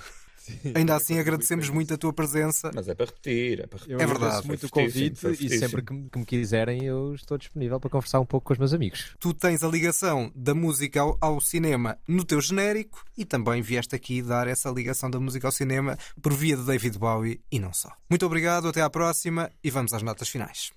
[0.75, 2.71] Ainda assim, agradecemos muito a tua presença.
[2.73, 3.93] Mas é para repetir, é para repetir.
[3.93, 4.47] Eu É verdade.
[4.47, 7.79] muito o fortíssimo, convite foi e sempre que, me- que me quiserem eu estou disponível
[7.79, 9.15] para conversar um pouco com os meus amigos.
[9.19, 13.95] Tu tens a ligação da música ao, ao cinema no teu genérico e também vieste
[13.95, 17.73] aqui dar essa ligação da música ao cinema por via de David Bowie e não
[17.73, 17.89] só.
[18.09, 20.71] Muito obrigado, até à próxima e vamos às notas finais.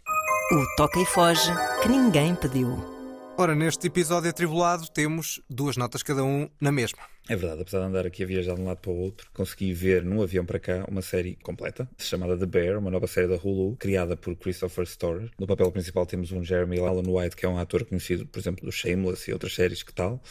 [0.53, 1.51] O Toca e Foge
[1.83, 3.00] que ninguém pediu.
[3.41, 6.99] Ora, neste episódio atribulado temos duas notas cada um na mesma.
[7.27, 9.73] É verdade, apesar de andar aqui a viajar de um lado para o outro, consegui
[9.73, 13.37] ver num avião para cá uma série completa, chamada The Bear, uma nova série da
[13.37, 15.31] Hulu, criada por Christopher Storer.
[15.39, 18.67] No papel principal temos um Jeremy Allen White, que é um ator conhecido, por exemplo,
[18.67, 20.23] do Shameless e outras séries que tal.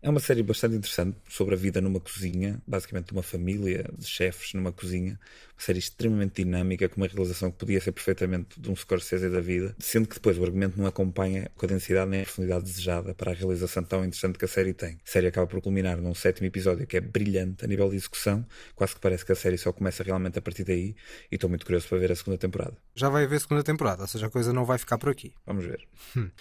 [0.00, 4.06] É uma série bastante interessante sobre a vida numa cozinha, basicamente de uma família de
[4.06, 5.18] chefes numa cozinha.
[5.54, 9.40] Uma série extremamente dinâmica, com uma realização que podia ser perfeitamente de um Scorsese da
[9.40, 13.12] vida, sendo que depois o argumento não acompanha com a densidade nem a profundidade desejada
[13.12, 15.00] para a realização tão interessante que a série tem.
[15.04, 18.46] A série acaba por culminar num sétimo episódio que é brilhante a nível de execução,
[18.76, 20.94] quase que parece que a série só começa realmente a partir daí,
[21.28, 22.76] e estou muito curioso para ver a segunda temporada.
[22.94, 25.34] Já vai haver segunda temporada, ou seja, a coisa não vai ficar por aqui.
[25.44, 25.80] Vamos ver.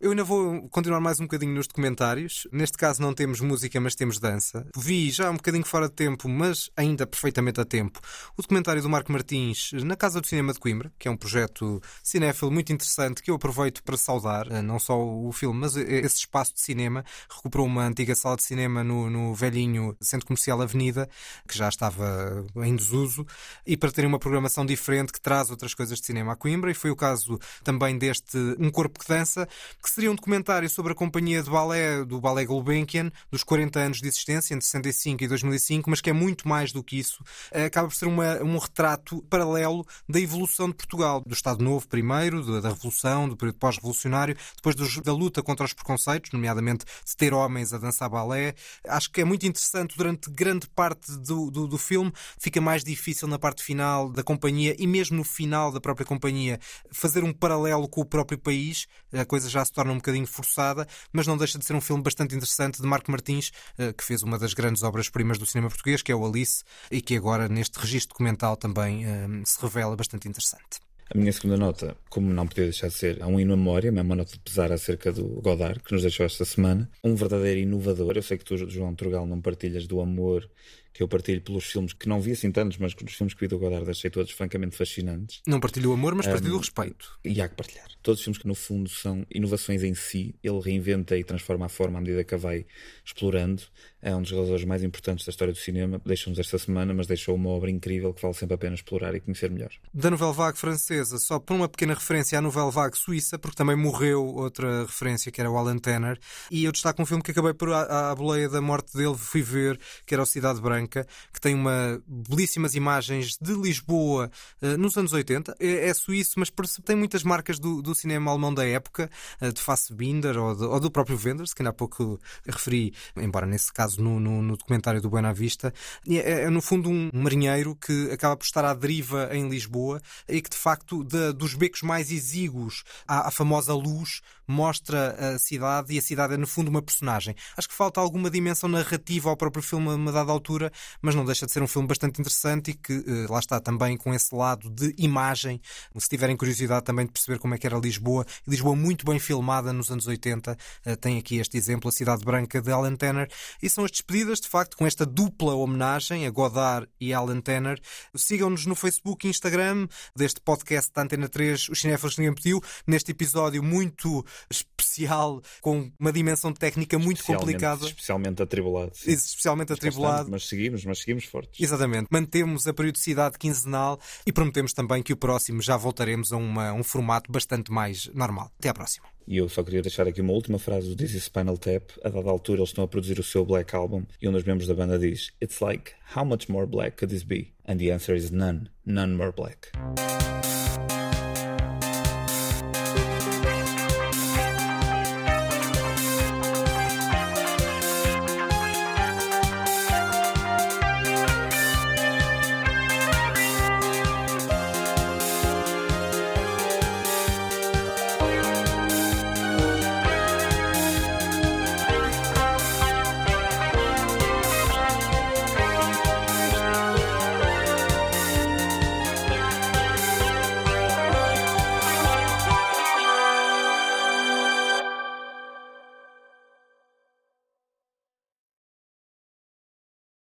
[0.00, 2.46] Eu ainda vou continuar mais um bocadinho nos documentários.
[2.52, 4.64] Neste caso não temos música, mas temos dança.
[4.76, 7.98] Vi já um bocadinho fora de tempo, mas ainda perfeitamente a tempo,
[8.36, 11.82] o documentário do Marco Martins na Casa do Cinema de Coimbra, que é um projeto
[12.00, 15.82] cinéfilo muito interessante que eu aproveito para saudar, eh, não só o filme, mas eh,
[15.82, 17.04] esse espaço de cinema.
[17.28, 21.08] Recuperou uma antiga sala de cinema no, no velhinho Centro Comercial Avenida,
[21.48, 23.26] que já estava em desuso,
[23.66, 26.74] e para terem uma programação diferente que traz outras coisas de cinema a Coimbra, e
[26.74, 29.48] foi o caso também deste Um Corpo que Dança,
[29.90, 34.08] seria um documentário sobre a companhia de balé do Balé Gulbenkian, dos 40 anos de
[34.08, 37.22] existência, entre 65 e 2005, mas que é muito mais do que isso.
[37.52, 41.86] Eh, Acaba por ser uma- um retrato paralelo da evolução de Portugal, do Estado Novo
[41.88, 46.84] primeiro, da, da Revolução, do período pós-revolucionário, depois dos- da luta contra os preconceitos, nomeadamente
[47.04, 48.54] de ter homens a dançar balé.
[48.86, 52.12] Acho que é muito interessante durante grande parte do, do, do filme.
[52.38, 56.58] Fica mais difícil na parte final da companhia e mesmo no final da própria companhia
[56.90, 58.86] fazer um paralelo com o próprio país.
[59.12, 62.02] A coisa já se torna um bocadinho forçada, mas não deixa de ser um filme
[62.02, 66.02] bastante interessante de Marco Martins, eh, que fez uma das grandes obras-primas do cinema português,
[66.02, 70.26] que é o Alice, e que agora neste registro documental também eh, se revela bastante
[70.26, 70.80] interessante.
[71.14, 73.92] A minha segunda nota, como não podia deixar de ser, há um hino à memória,
[73.92, 76.90] mesmo uma nota de pesar acerca do Godard, que nos deixou esta semana.
[77.04, 78.16] Um verdadeiro inovador.
[78.16, 80.50] Eu sei que tu, João Turgal, não partilhas do amor
[80.98, 83.46] que eu partilho pelos filmes que não vi assim tantos, mas os filmes que vi
[83.46, 85.40] do Godard achei todos francamente fascinantes.
[85.46, 87.16] Não partilho o amor, mas partilho Um, o respeito.
[87.24, 87.86] E há que partilhar.
[88.02, 91.68] Todos os filmes que no fundo são inovações em si, ele reinventa e transforma a
[91.68, 92.66] forma à medida que a vai
[93.04, 93.62] explorando.
[94.02, 96.00] É um dos realizadores mais importantes da história do cinema.
[96.04, 99.20] Deixou-nos esta semana, mas deixou uma obra incrível que vale sempre a pena explorar e
[99.20, 99.70] conhecer melhor.
[99.94, 103.76] Da Nouvelle Vague francesa, só por uma pequena referência à Nouvelle Vague suíça, porque também
[103.76, 106.18] morreu outra referência que era o Alan Tanner.
[106.50, 109.42] E eu destaco um filme que acabei por, à, à boleia da morte dele, fui
[109.42, 114.30] ver, que era o Cidade Branca, que tem uma belíssimas imagens de Lisboa
[114.62, 115.56] eh, nos anos 80.
[115.60, 116.50] É, é suíço, mas
[116.84, 119.10] tem muitas marcas do, do cinema alemão da época,
[119.40, 123.46] eh, de Fassbinder ou, de- ou do próprio Wenders, que ainda há pouco referi, embora
[123.46, 125.72] nesse caso no, no, no documentário do Buena Vista.
[126.08, 130.40] É, é, no fundo um marinheiro que acaba por estar à deriva em Lisboa e
[130.40, 135.92] que de facto de- dos becos mais exíguos à, à famosa luz mostra a cidade
[135.94, 137.34] e a cidade é no fundo uma personagem.
[137.56, 140.72] Acho que falta alguma dimensão narrativa ao próprio filme a uma dada altura,
[141.02, 143.96] mas não deixa de ser um filme bastante interessante e que eh, lá está também
[143.96, 145.60] com esse lado de imagem.
[145.96, 149.72] Se tiverem curiosidade também de perceber como é que era Lisboa, Lisboa muito bem filmada
[149.72, 153.30] nos anos 80, eh, tem aqui este exemplo, a Cidade Branca de Alan Tanner,
[153.62, 157.80] e são as despedidas de facto com esta dupla homenagem a Godard e Alan Tanner.
[158.14, 162.60] Sigam-nos no Facebook e Instagram deste podcast da Antena 3, os cinéfilos que ninguém pediu,
[162.86, 167.86] neste episódio muito especial, com uma dimensão técnica muito Especialmente- complicada.
[167.86, 168.92] Especialmente atribulado.
[168.94, 169.12] sim.
[169.12, 170.30] Especialmente atribulado.
[170.30, 171.60] Mas seguimos, mas seguimos fortes.
[171.60, 172.08] Exatamente.
[172.10, 176.82] Mantemos a periodicidade quinzenal e prometemos também que o próximo já voltaremos a uma- um
[176.82, 178.50] formato bastante mais normal.
[178.58, 179.06] Até à próxima.
[179.26, 181.90] E eu só queria deixar aqui uma última frase do Dizzy Spinal Tap.
[182.02, 184.66] A dada altura eles estão a produzir o seu Black Album e um dos membros
[184.66, 187.52] da banda diz It's like, how much more black could this be?
[187.66, 188.70] And the answer is none.
[188.86, 189.68] None more black.